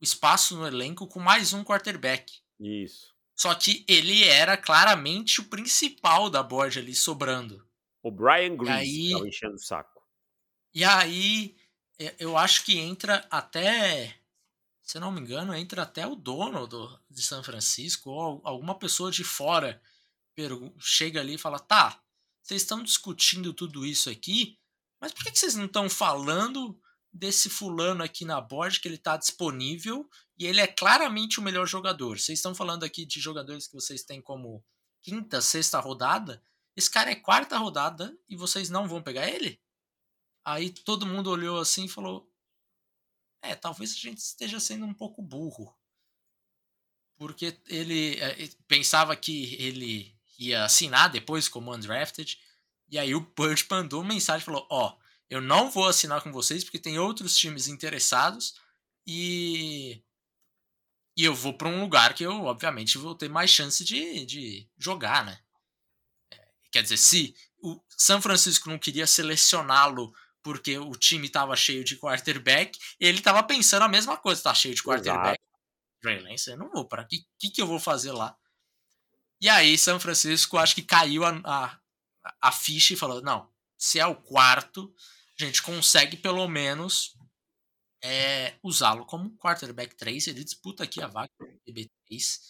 o 0.00 0.04
espaço 0.04 0.56
no 0.56 0.66
elenco 0.66 1.06
com 1.06 1.20
mais 1.20 1.52
um 1.52 1.64
quarterback. 1.64 2.40
Isso. 2.58 3.14
Só 3.34 3.54
que 3.54 3.84
ele 3.88 4.24
era 4.24 4.56
claramente 4.56 5.40
o 5.40 5.44
principal 5.44 6.28
da 6.28 6.42
board 6.42 6.78
ali 6.78 6.94
sobrando. 6.94 7.66
O 8.02 8.10
Brian 8.10 8.56
Grease 8.56 9.06
estava 9.06 9.28
enchendo 9.28 9.54
o 9.54 9.58
saco. 9.58 10.02
E 10.74 10.84
aí, 10.84 11.56
eu 12.18 12.36
acho 12.36 12.64
que 12.64 12.78
entra 12.78 13.26
até, 13.30 14.16
se 14.82 14.98
não 14.98 15.12
me 15.12 15.20
engano, 15.20 15.54
entra 15.54 15.82
até 15.82 16.06
o 16.06 16.14
dono 16.14 16.66
do, 16.66 17.00
de 17.10 17.22
São 17.22 17.42
Francisco 17.42 18.10
ou 18.10 18.40
alguma 18.44 18.78
pessoa 18.78 19.10
de 19.10 19.22
fora 19.22 19.80
chega 20.78 21.20
ali 21.20 21.34
e 21.34 21.38
fala: 21.38 21.58
tá, 21.58 22.02
vocês 22.42 22.62
estão 22.62 22.82
discutindo 22.82 23.52
tudo 23.52 23.84
isso 23.84 24.08
aqui, 24.08 24.58
mas 25.00 25.12
por 25.12 25.24
que 25.24 25.38
vocês 25.38 25.54
não 25.54 25.66
estão 25.66 25.90
falando 25.90 26.80
desse 27.12 27.50
fulano 27.50 28.02
aqui 28.02 28.24
na 28.24 28.40
board 28.40 28.80
que 28.80 28.88
ele 28.88 28.94
está 28.94 29.16
disponível 29.16 30.08
e 30.38 30.46
ele 30.46 30.60
é 30.60 30.66
claramente 30.66 31.40
o 31.40 31.42
melhor 31.42 31.66
jogador. 31.66 32.18
Vocês 32.18 32.38
estão 32.38 32.54
falando 32.54 32.84
aqui 32.84 33.04
de 33.04 33.20
jogadores 33.20 33.66
que 33.66 33.74
vocês 33.74 34.04
têm 34.04 34.22
como 34.22 34.64
quinta, 35.02 35.40
sexta 35.40 35.80
rodada. 35.80 36.42
Esse 36.76 36.90
cara 36.90 37.10
é 37.10 37.16
quarta 37.16 37.58
rodada 37.58 38.16
e 38.28 38.36
vocês 38.36 38.70
não 38.70 38.88
vão 38.88 39.02
pegar 39.02 39.28
ele? 39.28 39.60
Aí 40.44 40.70
todo 40.70 41.06
mundo 41.06 41.30
olhou 41.30 41.58
assim 41.58 41.84
e 41.84 41.88
falou: 41.88 42.30
É, 43.42 43.54
talvez 43.54 43.92
a 43.92 43.98
gente 43.98 44.18
esteja 44.18 44.58
sendo 44.58 44.86
um 44.86 44.94
pouco 44.94 45.22
burro. 45.22 45.76
Porque 47.16 47.58
ele 47.66 48.18
é, 48.18 48.48
pensava 48.66 49.14
que 49.14 49.54
ele 49.56 50.16
ia 50.38 50.64
assinar 50.64 51.10
depois 51.10 51.48
como 51.48 51.74
undrafted. 51.74 52.38
E 52.88 52.98
aí 52.98 53.14
o 53.14 53.20
Bird 53.20 53.66
mandou 53.70 54.02
mensagem 54.02 54.42
e 54.42 54.44
falou: 54.44 54.66
Ó, 54.70 54.88
oh, 54.88 55.02
eu 55.28 55.40
não 55.40 55.70
vou 55.70 55.86
assinar 55.86 56.22
com 56.22 56.32
vocês 56.32 56.64
porque 56.64 56.78
tem 56.78 56.98
outros 56.98 57.36
times 57.36 57.68
interessados 57.68 58.54
e 59.06 60.02
e 61.16 61.24
eu 61.24 61.34
vou 61.34 61.52
para 61.52 61.68
um 61.68 61.80
lugar 61.80 62.14
que 62.14 62.24
eu 62.24 62.44
obviamente 62.44 62.96
vou 62.96 63.14
ter 63.14 63.28
mais 63.28 63.50
chance 63.50 63.84
de, 63.84 64.24
de 64.24 64.68
jogar, 64.78 65.24
né? 65.24 65.38
É, 66.32 66.48
quer 66.72 66.82
dizer, 66.82 66.96
se 66.96 67.34
o 67.62 67.78
São 67.90 68.22
Francisco 68.22 68.70
não 68.70 68.78
queria 68.78 69.06
selecioná-lo 69.06 70.14
porque 70.42 70.78
o 70.78 70.92
time 70.92 71.26
estava 71.26 71.54
cheio 71.56 71.84
de 71.84 71.96
quarterback, 71.96 72.78
ele 72.98 73.18
estava 73.18 73.42
pensando 73.42 73.82
a 73.82 73.88
mesma 73.88 74.16
coisa, 74.16 74.42
tá 74.42 74.54
cheio 74.54 74.74
de 74.74 74.82
quarterback. 74.82 75.38
Trey 76.00 76.20
Lance, 76.20 76.50
eu 76.50 76.56
não 76.56 76.70
vou 76.70 76.88
para 76.88 77.04
que, 77.04 77.24
que 77.38 77.50
que 77.50 77.60
eu 77.60 77.66
vou 77.66 77.78
fazer 77.78 78.12
lá? 78.12 78.36
E 79.40 79.48
aí 79.48 79.76
São 79.76 80.00
Francisco 80.00 80.58
acho 80.58 80.74
que 80.74 80.82
caiu 80.82 81.24
a, 81.24 81.40
a, 81.44 81.80
a 82.40 82.52
ficha 82.52 82.94
e 82.94 82.96
falou: 82.96 83.22
não, 83.22 83.50
se 83.76 83.98
é 83.98 84.06
o 84.06 84.14
quarto, 84.14 84.94
a 85.38 85.44
gente 85.44 85.62
consegue 85.62 86.16
pelo 86.16 86.46
menos 86.48 87.16
é, 88.02 88.54
usá-lo 88.62 89.04
como 89.06 89.36
quarterback 89.36 89.94
3. 89.96 90.28
Ele 90.28 90.44
disputa 90.44 90.84
aqui 90.84 91.02
a 91.02 91.06
vaga 91.06 91.30
QB3. 91.66 92.40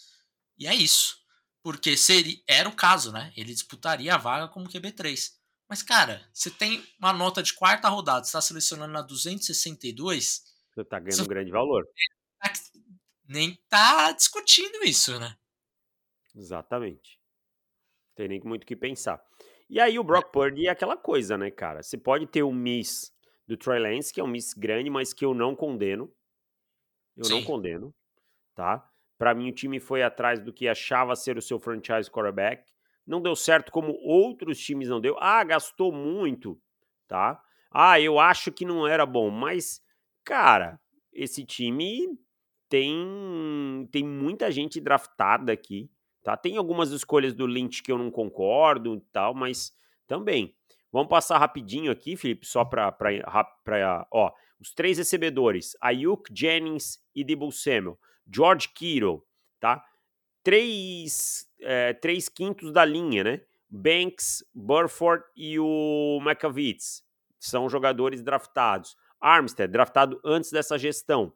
E 0.59 0.67
é 0.67 0.75
isso. 0.75 1.19
Porque 1.63 1.97
seria, 1.97 2.41
era 2.47 2.69
o 2.69 2.75
caso, 2.75 3.13
né? 3.13 3.33
Ele 3.37 3.53
disputaria 3.53 4.15
a 4.15 4.19
vaga 4.19 4.49
como 4.49 4.69
QB3. 4.69 5.40
Mas, 5.71 5.85
cara, 5.85 6.21
você 6.35 6.51
tem 6.51 6.85
uma 6.99 7.13
nota 7.13 7.41
de 7.41 7.55
quarta 7.55 7.89
rodada, 7.89 8.27
está 8.27 8.41
selecionando 8.41 8.93
na 8.93 9.03
262. 9.03 10.43
Você 10.75 10.85
tá 10.85 10.99
ganhando 10.99 11.15
você... 11.15 11.23
um 11.23 11.29
grande 11.29 11.53
valor. 11.53 11.87
Nem 13.25 13.55
tá 13.69 14.11
discutindo 14.11 14.83
isso, 14.83 15.17
né? 15.21 15.37
Exatamente. 16.35 17.21
Tem 18.17 18.27
nem 18.27 18.41
muito 18.41 18.65
o 18.65 18.67
que 18.67 18.75
pensar. 18.75 19.25
E 19.69 19.79
aí 19.79 19.97
o 19.97 20.03
Brock 20.03 20.33
Purdy 20.33 20.67
é 20.67 20.71
aquela 20.71 20.97
coisa, 20.97 21.39
né, 21.39 21.53
cara? 21.53 21.85
Você 21.85 21.97
pode 21.97 22.27
ter 22.27 22.43
um 22.43 22.53
miss 22.53 23.13
do 23.47 23.57
Trey 23.57 23.79
Lance, 23.79 24.13
que 24.13 24.21
é 24.21 24.25
um 24.25 24.27
miss 24.27 24.53
grande, 24.53 24.91
mas 24.91 25.13
que 25.13 25.25
eu 25.25 25.33
não 25.33 25.55
condeno. 25.55 26.13
Eu 27.17 27.27
Sim. 27.27 27.35
não 27.35 27.45
condeno, 27.45 27.95
tá? 28.57 28.91
Para 29.17 29.35
mim 29.37 29.49
o 29.49 29.55
time 29.55 29.79
foi 29.79 30.03
atrás 30.03 30.41
do 30.41 30.53
que 30.53 30.67
achava 30.67 31.15
ser 31.15 31.39
o 31.39 31.43
seu 31.43 31.61
franchise 31.61 32.11
quarterback. 32.11 32.69
Não 33.11 33.21
deu 33.21 33.35
certo 33.35 33.73
como 33.73 33.93
outros 34.03 34.59
times 34.59 34.89
não 34.89 35.01
deu. 35.01 35.17
Ah, 35.19 35.43
gastou 35.45 35.93
muito, 35.93 36.61
tá? 37.09 37.43
Ah, 37.71 38.01
eu 38.01 38.19
acho 38.19 38.53
que 38.53 38.65
não 38.65 38.87
era 38.87 39.05
bom, 39.05 39.31
mas 39.31 39.83
cara, 40.25 40.81
esse 41.13 41.45
time 41.45 42.19
tem 42.69 43.89
tem 43.91 44.05
muita 44.05 44.51
gente 44.51 44.81
draftada 44.81 45.53
aqui 45.53 45.91
Tá? 46.23 46.37
Tem 46.37 46.57
algumas 46.57 46.91
escolhas 46.91 47.33
do 47.33 47.47
Lynch 47.47 47.83
que 47.83 47.91
eu 47.91 47.99
não 47.99 48.11
concordo 48.11 48.95
e 48.95 49.01
tal, 49.13 49.35
mas 49.35 49.73
também. 50.07 50.55
Vamos 50.93 51.09
passar 51.09 51.39
rapidinho 51.39 51.91
aqui, 51.91 52.17
Felipe, 52.17 52.47
só 52.47 52.65
para. 52.65 52.95
Ó, 54.11 54.33
os 54.61 54.73
três 54.75 54.99
recebedores: 54.99 55.77
Ayuk, 55.81 56.31
Jennings 56.35 56.99
e 57.15 57.25
Debo 57.25 57.51
Samuel. 57.51 57.99
George 58.33 58.69
Kittle, 58.75 59.23
tá? 59.59 59.83
Três, 60.43 61.49
é, 61.63 61.93
três 61.95 62.29
quintos 62.29 62.73
da 62.73 62.85
linha, 62.85 63.25
né? 63.25 63.41
Banks, 63.69 64.45
Burford 64.55 65.25
e 65.37 65.59
o 65.59 66.19
McAvitz 66.23 67.05
são 67.39 67.69
jogadores 67.69 68.23
draftados. 68.23 68.97
Armstead, 69.21 69.71
draftado 69.71 70.21
antes 70.25 70.51
dessa 70.51 70.79
gestão. 70.79 71.33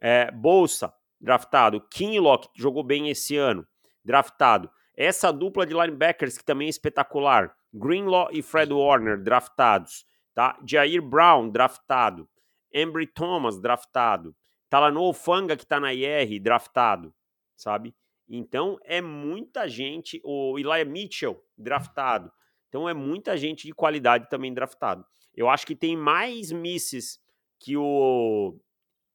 É, 0.00 0.30
Bolsa, 0.30 0.92
draftado. 1.20 1.80
Kinlock, 1.88 2.48
jogou 2.54 2.82
bem 2.82 3.08
esse 3.08 3.36
ano 3.36 3.66
draftado. 4.08 4.70
Essa 4.96 5.30
dupla 5.30 5.66
de 5.66 5.74
linebackers 5.74 6.38
que 6.38 6.44
também 6.44 6.66
é 6.66 6.70
espetacular. 6.70 7.54
Greenlaw 7.72 8.30
e 8.32 8.40
Fred 8.40 8.72
Warner, 8.72 9.22
draftados. 9.22 10.06
Tá? 10.34 10.58
Jair 10.66 11.02
Brown, 11.02 11.50
draftado. 11.50 12.26
Embry 12.72 13.06
Thomas, 13.06 13.60
draftado. 13.60 14.34
Talanoa 14.70 15.12
Fanga, 15.12 15.56
que 15.56 15.64
está 15.64 15.78
na 15.78 15.92
IR, 15.92 16.40
draftado. 16.40 17.14
Sabe? 17.54 17.94
Então 18.28 18.78
é 18.84 19.00
muita 19.00 19.68
gente. 19.68 20.20
O 20.24 20.58
Elijah 20.58 20.84
Mitchell, 20.84 21.42
draftado. 21.56 22.30
Então 22.68 22.88
é 22.88 22.92
muita 22.92 23.36
gente 23.36 23.66
de 23.66 23.72
qualidade 23.72 24.28
também 24.28 24.52
draftado. 24.52 25.04
Eu 25.34 25.48
acho 25.48 25.66
que 25.66 25.74
tem 25.74 25.96
mais 25.96 26.52
misses 26.52 27.20
que 27.58 27.76
o 27.76 28.58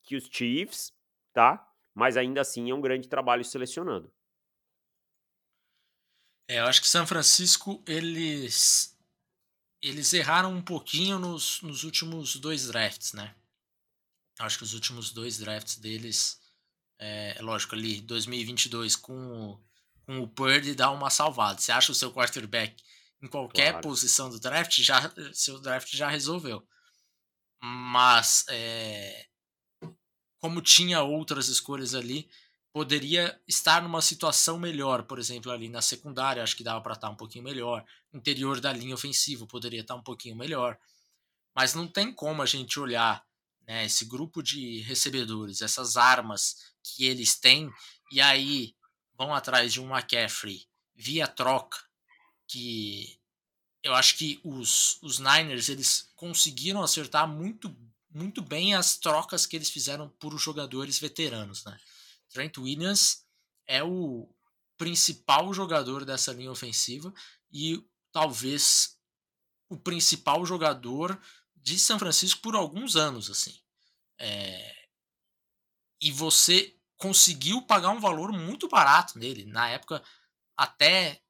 que 0.04 0.16
os 0.16 0.26
Chiefs, 0.26 0.92
tá? 1.32 1.66
Mas 1.94 2.18
ainda 2.18 2.42
assim 2.42 2.70
é 2.70 2.74
um 2.74 2.82
grande 2.82 3.08
trabalho 3.08 3.46
selecionando. 3.46 4.12
É, 6.48 6.60
eu 6.60 6.66
acho 6.66 6.82
que 6.82 6.88
São 6.88 7.08
Francisco, 7.08 7.82
eles 7.88 8.98
eles 9.82 10.14
erraram 10.14 10.54
um 10.54 10.62
pouquinho 10.62 11.20
nos, 11.20 11.62
nos 11.62 11.84
últimos 11.84 12.38
dois 12.38 12.68
drafts, 12.68 13.14
né? 13.14 13.36
Acho 14.40 14.58
que 14.58 14.64
os 14.64 14.74
últimos 14.74 15.12
dois 15.12 15.38
drafts 15.38 15.76
deles 15.76 16.40
É, 17.06 17.36
lógico, 17.42 17.76
ali 17.76 18.00
2022 18.00 18.96
com 18.96 19.14
o, 19.14 19.60
com 20.06 20.20
o 20.22 20.28
Purdy 20.28 20.74
dá 20.74 20.90
uma 20.90 21.10
salvada. 21.10 21.60
Você 21.60 21.70
acha 21.70 21.92
o 21.92 21.96
seu 21.96 22.14
quarterback 22.14 22.82
em 23.22 23.28
qualquer 23.28 23.72
claro. 23.72 23.90
posição 23.90 24.30
do 24.30 24.40
draft, 24.40 24.80
já 24.80 25.12
seu 25.34 25.60
draft 25.60 25.94
já 25.94 26.08
resolveu. 26.08 26.66
Mas 27.62 28.46
é, 28.48 29.26
como 30.40 30.62
tinha 30.62 31.02
outras 31.02 31.50
escolhas 31.50 31.94
ali, 31.94 32.30
poderia 32.72 33.38
estar 33.46 33.82
numa 33.84 34.02
situação 34.02 34.58
melhor, 34.58 35.04
por 35.04 35.20
exemplo, 35.20 35.52
ali 35.52 35.68
na 35.68 35.82
secundária, 35.82 36.42
acho 36.42 36.56
que 36.56 36.64
dava 36.64 36.80
para 36.80 36.94
estar 36.94 37.10
um 37.10 37.18
pouquinho 37.18 37.44
melhor. 37.44 37.84
Interior 38.14 38.62
da 38.62 38.72
linha 38.72 38.96
ofensiva 38.96 39.46
poderia 39.46 39.82
estar 39.82 39.96
um 39.96 40.04
pouquinho 40.04 40.38
melhor. 40.38 40.80
Mas 41.54 41.74
não 41.74 41.86
tem 41.86 42.14
como 42.14 42.42
a 42.42 42.46
gente 42.46 42.80
olhar 42.80 43.26
né, 43.68 43.86
esse 43.86 44.06
grupo 44.06 44.42
de 44.42 44.80
recebedores, 44.82 45.62
essas 45.62 45.98
armas 45.98 46.74
que 46.84 47.06
eles 47.06 47.36
têm, 47.36 47.72
e 48.12 48.22
aí 48.22 48.76
vão 49.18 49.34
atrás 49.34 49.74
de 49.74 49.82
um 49.82 49.90
McCaffrey 49.90 50.66
via 50.96 51.28
troca, 51.28 51.78
que 52.48 53.20
eu 53.82 53.94
acho 53.94 54.18
que 54.18 54.40
os, 54.44 54.98
os 55.02 55.20
Niners 55.20 55.70
eles 55.70 56.10
conseguiram 56.16 56.82
acertar 56.82 57.28
muito 57.28 57.76
muito 58.14 58.44
bem 58.44 58.76
as 58.76 58.96
trocas 58.96 59.48
que 59.48 59.56
eles 59.56 59.72
fizeram 59.72 60.08
por 60.20 60.38
jogadores 60.38 61.00
veteranos, 61.00 61.66
né? 61.66 61.76
Trent 62.30 62.60
Williams 62.60 63.26
é 63.66 63.84
o 63.84 64.30
principal 64.78 65.52
jogador 65.52 66.06
dessa 66.06 66.32
linha 66.32 66.52
ofensiva 66.52 67.12
e 67.52 67.84
talvez 68.12 69.00
o 69.68 69.78
principal 69.78 70.46
jogador 70.46 71.20
de 71.64 71.80
São 71.80 71.98
Francisco 71.98 72.42
por 72.42 72.56
alguns 72.56 72.96
anos, 72.96 73.30
assim. 73.30 73.58
É... 74.20 74.88
E 76.02 76.12
você 76.12 76.78
conseguiu 76.98 77.62
pagar 77.62 77.90
um 77.90 78.00
valor 78.00 78.34
muito 78.34 78.68
barato 78.68 79.18
nele. 79.18 79.46
Na 79.46 79.70
época, 79.70 80.04
até 80.58 81.24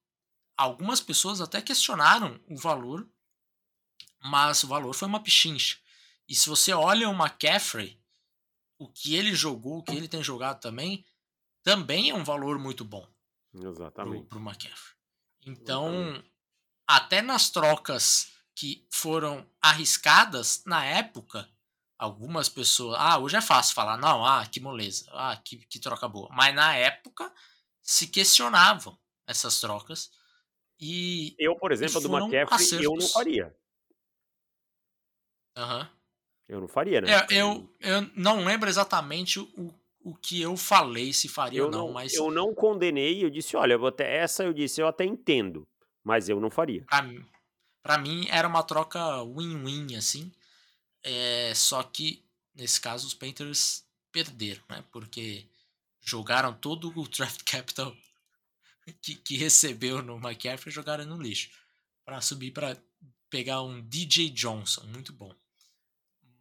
algumas 0.57 0.99
pessoas 0.99 1.39
até 1.39 1.61
questionaram 1.61 2.39
o 2.49 2.57
valor, 2.57 3.07
mas 4.19 4.63
o 4.63 4.67
valor 4.67 4.93
foi 4.93 5.07
uma 5.07 5.21
pichincha. 5.21 5.77
E 6.27 6.35
se 6.35 6.49
você 6.49 6.73
olha 6.73 7.07
o 7.09 7.13
McCaffrey, 7.13 8.01
o 8.79 8.89
que 8.89 9.15
ele 9.15 9.35
jogou, 9.35 9.79
o 9.79 9.83
que 9.83 9.91
ele 9.91 10.07
tem 10.07 10.23
jogado 10.23 10.59
também, 10.59 11.05
também 11.61 12.09
é 12.09 12.15
um 12.15 12.23
valor 12.23 12.57
muito 12.57 12.83
bom. 12.83 13.07
Exatamente. 13.53 14.25
Para 14.25 14.37
o 14.39 14.41
McCaffrey. 14.41 14.95
Então, 15.45 15.93
Exatamente. 15.93 16.33
até 16.87 17.21
nas 17.21 17.51
trocas 17.51 18.32
que 18.55 18.85
foram 18.91 19.45
arriscadas 19.61 20.63
na 20.65 20.85
época, 20.85 21.47
algumas 21.97 22.49
pessoas. 22.49 22.97
Ah, 22.99 23.17
hoje 23.17 23.35
é 23.35 23.41
fácil 23.41 23.75
falar, 23.75 23.97
não, 23.97 24.25
ah, 24.25 24.45
que 24.45 24.59
moleza, 24.59 25.09
ah, 25.13 25.35
que, 25.43 25.57
que 25.57 25.79
troca 25.79 26.07
boa. 26.07 26.29
Mas 26.31 26.53
na 26.53 26.75
época 26.75 27.31
se 27.81 28.07
questionavam 28.07 28.97
essas 29.27 29.59
trocas. 29.59 30.11
E 30.79 31.35
eu, 31.39 31.55
por 31.55 31.71
exemplo, 31.71 32.01
do 32.01 32.17
McCaffrey, 32.17 32.83
eu 32.83 32.95
não 32.95 33.07
faria. 33.07 33.55
Aham. 35.55 35.81
Uhum. 35.81 35.87
Eu 36.47 36.59
não 36.59 36.67
faria, 36.67 36.99
né? 37.01 37.07
É, 37.09 37.25
eu, 37.31 37.69
eu 37.79 38.01
não 38.15 38.43
lembro 38.43 38.69
exatamente 38.69 39.39
o, 39.39 39.73
o 40.03 40.13
que 40.13 40.41
eu 40.41 40.57
falei, 40.57 41.13
se 41.13 41.29
faria 41.29 41.59
eu 41.59 41.65
ou 41.65 41.71
não, 41.71 41.87
não, 41.87 41.93
mas. 41.93 42.13
Eu 42.13 42.29
não 42.29 42.53
condenei, 42.53 43.23
eu 43.23 43.29
disse, 43.29 43.55
olha, 43.55 43.73
eu 43.73 43.85
até, 43.87 44.17
essa 44.17 44.43
eu 44.43 44.53
disse, 44.53 44.81
eu 44.81 44.87
até 44.87 45.05
entendo, 45.05 45.65
mas 46.03 46.27
eu 46.27 46.39
não 46.39 46.49
faria. 46.49 46.83
Pra, 46.85 47.01
pra 47.83 47.97
mim 47.97 48.25
era 48.29 48.47
uma 48.47 48.63
troca 48.63 49.21
win-win, 49.23 49.95
assim. 49.95 50.31
É, 51.03 51.53
só 51.53 51.83
que, 51.83 52.23
nesse 52.55 52.79
caso, 52.79 53.05
os 53.05 53.13
Panthers 53.13 53.85
perderam, 54.11 54.63
né? 54.69 54.83
Porque 54.91 55.45
jogaram 56.01 56.53
todo 56.53 56.91
o 56.97 57.07
draft 57.07 57.43
capital 57.43 57.95
que, 59.01 59.15
que 59.15 59.37
recebeu 59.37 60.01
no 60.01 60.17
McCaffrey 60.17 60.71
e 60.71 60.75
jogaram 60.75 61.05
no 61.05 61.21
lixo. 61.21 61.49
para 62.05 62.21
subir 62.21 62.51
para 62.51 62.77
pegar 63.29 63.61
um 63.61 63.81
DJ 63.81 64.29
Johnson, 64.29 64.83
muito 64.87 65.11
bom. 65.13 65.33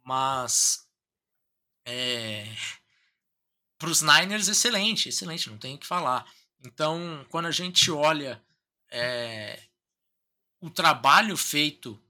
Mas 0.03 0.87
é, 1.85 2.47
para 3.77 3.89
os 3.89 4.01
Niners, 4.01 4.47
excelente, 4.47 5.09
excelente, 5.09 5.49
não 5.49 5.57
tenho 5.57 5.75
o 5.75 5.79
que 5.79 5.87
falar. 5.87 6.25
Então, 6.65 7.25
quando 7.29 7.47
a 7.47 7.51
gente 7.51 7.89
olha 7.91 8.41
é, 8.89 9.59
o 10.65 10.69
trabalho 10.69 11.35
feito 11.35 12.01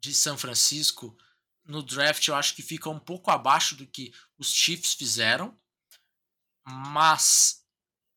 de 0.00 0.14
São 0.14 0.36
Francisco 0.36 1.16
no 1.64 1.82
draft, 1.82 2.26
eu 2.26 2.34
acho 2.34 2.54
que 2.54 2.62
fica 2.62 2.88
um 2.88 2.98
pouco 2.98 3.30
abaixo 3.30 3.76
do 3.76 3.86
que 3.86 4.12
os 4.38 4.52
Chiefs 4.52 4.94
fizeram, 4.94 5.58
mas 6.66 7.64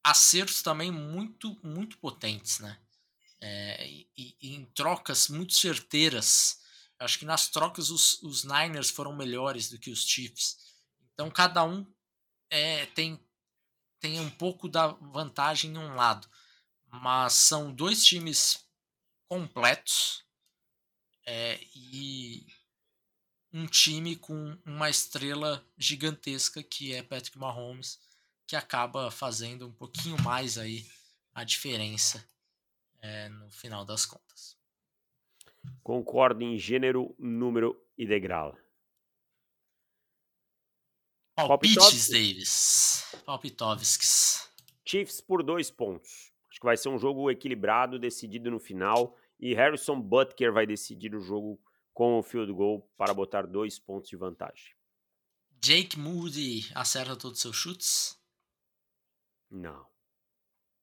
acertos 0.03 0.61
também 0.61 0.91
muito, 0.91 1.59
muito 1.63 1.97
potentes, 1.97 2.59
né? 2.59 2.79
É, 3.39 3.87
e, 3.89 4.07
e, 4.15 4.55
em 4.55 4.65
trocas 4.65 5.27
muito 5.27 5.53
certeiras 5.53 6.61
Acho 7.01 7.17
que 7.17 7.25
nas 7.25 7.47
trocas 7.47 7.89
os, 7.89 8.21
os 8.21 8.43
Niners 8.43 8.91
foram 8.91 9.15
melhores 9.15 9.69
do 9.69 9.79
que 9.79 9.89
os 9.89 10.05
Chiefs. 10.05 10.57
Então 11.13 11.31
cada 11.31 11.63
um 11.63 11.83
é, 12.47 12.85
tem, 12.87 13.19
tem 13.99 14.19
um 14.19 14.29
pouco 14.29 14.69
da 14.69 14.87
vantagem 14.87 15.71
em 15.71 15.77
um 15.79 15.95
lado. 15.95 16.29
Mas 16.85 17.33
são 17.33 17.73
dois 17.73 18.05
times 18.05 18.63
completos 19.31 20.25
é, 21.25 21.57
e 21.73 22.45
um 23.53 23.65
time 23.65 24.17
com 24.17 24.57
uma 24.65 24.89
estrela 24.89 25.65
gigantesca 25.77 26.61
que 26.61 26.93
é 26.93 27.01
Patrick 27.01 27.37
Mahomes, 27.37 27.97
que 28.45 28.57
acaba 28.57 29.09
fazendo 29.09 29.69
um 29.69 29.71
pouquinho 29.71 30.21
mais 30.21 30.57
aí 30.57 30.85
a 31.33 31.45
diferença 31.45 32.27
é, 33.01 33.29
no 33.29 33.49
final 33.49 33.85
das 33.85 34.05
contas. 34.05 34.57
Concordo 35.81 36.43
em 36.43 36.57
gênero, 36.57 37.15
número 37.17 37.81
e 37.97 38.05
degrau. 38.05 38.57
Palpites, 41.37 42.09
Davis. 42.09 43.15
Palpitovskis. 43.25 44.51
Chiefs 44.85 45.21
por 45.21 45.41
dois 45.41 45.71
pontos. 45.71 46.33
Acho 46.49 46.59
que 46.59 46.65
vai 46.65 46.75
ser 46.75 46.89
um 46.89 46.99
jogo 46.99 47.31
equilibrado, 47.31 47.97
decidido 47.97 48.51
no 48.51 48.59
final. 48.59 49.17
E 49.41 49.55
Harrison 49.55 49.99
Butker 49.99 50.53
vai 50.53 50.67
decidir 50.67 51.15
o 51.15 51.19
jogo 51.19 51.59
com 51.91 52.19
o 52.19 52.23
field 52.23 52.53
goal 52.53 52.87
para 52.95 53.13
botar 53.13 53.47
dois 53.47 53.79
pontos 53.79 54.09
de 54.09 54.15
vantagem. 54.15 54.75
Jake 55.59 55.97
Moody 55.97 56.71
acerta 56.75 57.15
todos 57.15 57.37
os 57.37 57.41
seus 57.41 57.55
chutes? 57.55 58.19
Não. 59.49 59.89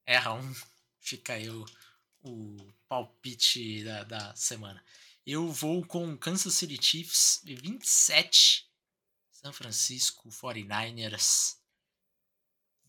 Erra 0.04 0.34
um. 0.34 0.54
Fica 0.98 1.34
aí 1.34 1.48
o, 1.48 1.64
o 2.22 2.56
palpite 2.88 3.84
da, 3.84 4.04
da 4.04 4.34
semana. 4.34 4.84
Eu 5.24 5.48
vou 5.48 5.86
com 5.86 6.16
Kansas 6.16 6.54
City 6.54 6.82
Chiefs 6.82 7.42
27, 7.44 8.70
São 9.30 9.52
Francisco 9.52 10.28
49ers 10.28 11.59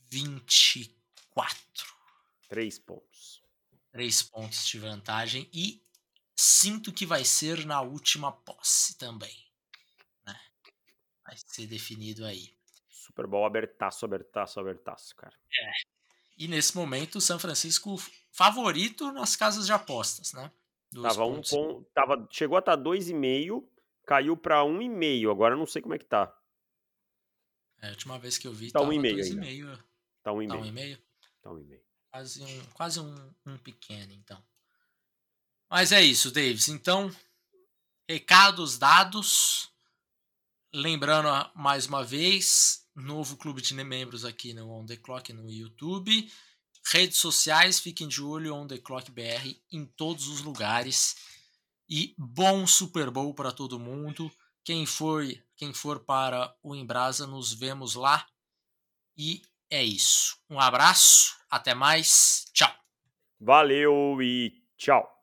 24. 0.10 1.60
Três 2.48 2.80
pontos. 2.80 3.44
Três 3.92 4.22
pontos 4.22 4.68
de 4.68 4.80
vantagem 4.80 5.50
e 5.54 5.84
sinto 6.36 6.94
que 6.94 7.06
vai 7.06 7.26
ser 7.26 7.66
na 7.66 7.82
última 7.82 8.32
posse 8.32 8.98
também. 8.98 9.36
Né? 10.26 10.40
Vai 11.26 11.36
ser 11.38 11.68
definido 11.68 12.26
aí. 12.26 12.54
Super 12.88 13.28
Bowl 13.28 13.46
abertaço, 13.46 14.06
abertaço, 14.06 14.60
abertaço, 14.60 15.16
cara. 15.16 15.36
É. 15.60 15.72
E 16.38 16.48
nesse 16.48 16.76
momento 16.76 17.18
o 17.18 17.22
São 17.22 17.38
Francisco 17.38 17.98
favorito 18.32 19.12
nas 19.12 19.36
casas 19.36 19.66
de 19.66 19.74
apostas, 19.74 20.32
né? 20.32 20.52
tava 21.02 21.26
um 21.26 21.42
ponto, 21.42 21.86
tava, 21.94 22.28
chegou 22.32 22.56
a 22.56 22.60
estar 22.60 22.78
tá 22.78 22.84
2,5, 22.84 23.68
caiu 24.06 24.38
para 24.38 24.64
1,5. 24.64 25.32
Agora 25.32 25.56
não 25.56 25.66
sei 25.66 25.82
como 25.82 25.94
é 25.96 26.00
que 26.00 26.06
tá. 26.06 26.34
É, 27.82 27.88
a 27.88 27.90
última 27.92 28.18
vez 28.18 28.38
que 28.38 28.48
eu 28.48 28.54
vi 28.54 28.72
tá 28.72 28.80
1,5 28.80 29.78
Tá 30.22 30.32
1,5. 30.32 30.50
Tá 30.50 30.62
1,5. 30.62 31.00
Tá 31.42 31.50
1,5. 31.52 31.89
Quase 32.12 32.44
um, 32.44 32.66
quase 32.74 33.00
um, 33.00 33.34
um 33.46 33.58
pequeno, 33.58 34.14
então. 34.14 34.44
Mas 35.70 35.92
é 35.92 36.02
isso, 36.02 36.32
Davis. 36.32 36.68
Então, 36.68 37.16
recados 38.10 38.78
dados. 38.78 39.70
Lembrando 40.74 41.30
mais 41.56 41.88
uma 41.88 42.04
vez, 42.04 42.88
novo 42.96 43.38
clube 43.38 43.62
de 43.62 43.74
membros 43.74 44.24
aqui 44.24 44.54
no 44.54 44.70
On 44.72 44.86
The 44.86 44.98
Clock 44.98 45.34
no 45.34 45.50
YouTube. 45.50 46.32
Redes 46.86 47.18
sociais, 47.18 47.80
fiquem 47.80 48.08
de 48.08 48.22
olho 48.22 48.54
On 48.56 48.68
The 48.68 48.78
Clock 48.78 49.12
BR 49.12 49.56
em 49.72 49.86
todos 49.86 50.28
os 50.28 50.42
lugares. 50.42 51.16
E 51.88 52.16
bom 52.18 52.66
Super 52.68 53.10
Bowl 53.10 53.34
para 53.34 53.52
todo 53.52 53.80
mundo. 53.80 54.32
Quem 54.64 54.86
for, 54.86 55.24
quem 55.56 55.74
for 55.74 56.00
para 56.00 56.56
o 56.62 56.76
Embrasa, 56.76 57.26
nos 57.26 57.54
vemos 57.54 57.96
lá. 57.96 58.28
E 59.18 59.42
é 59.70 59.84
isso. 59.84 60.38
Um 60.50 60.60
abraço, 60.60 61.36
até 61.50 61.74
mais. 61.74 62.46
Tchau. 62.54 62.72
Valeu 63.40 64.22
e 64.22 64.54
tchau. 64.78 65.19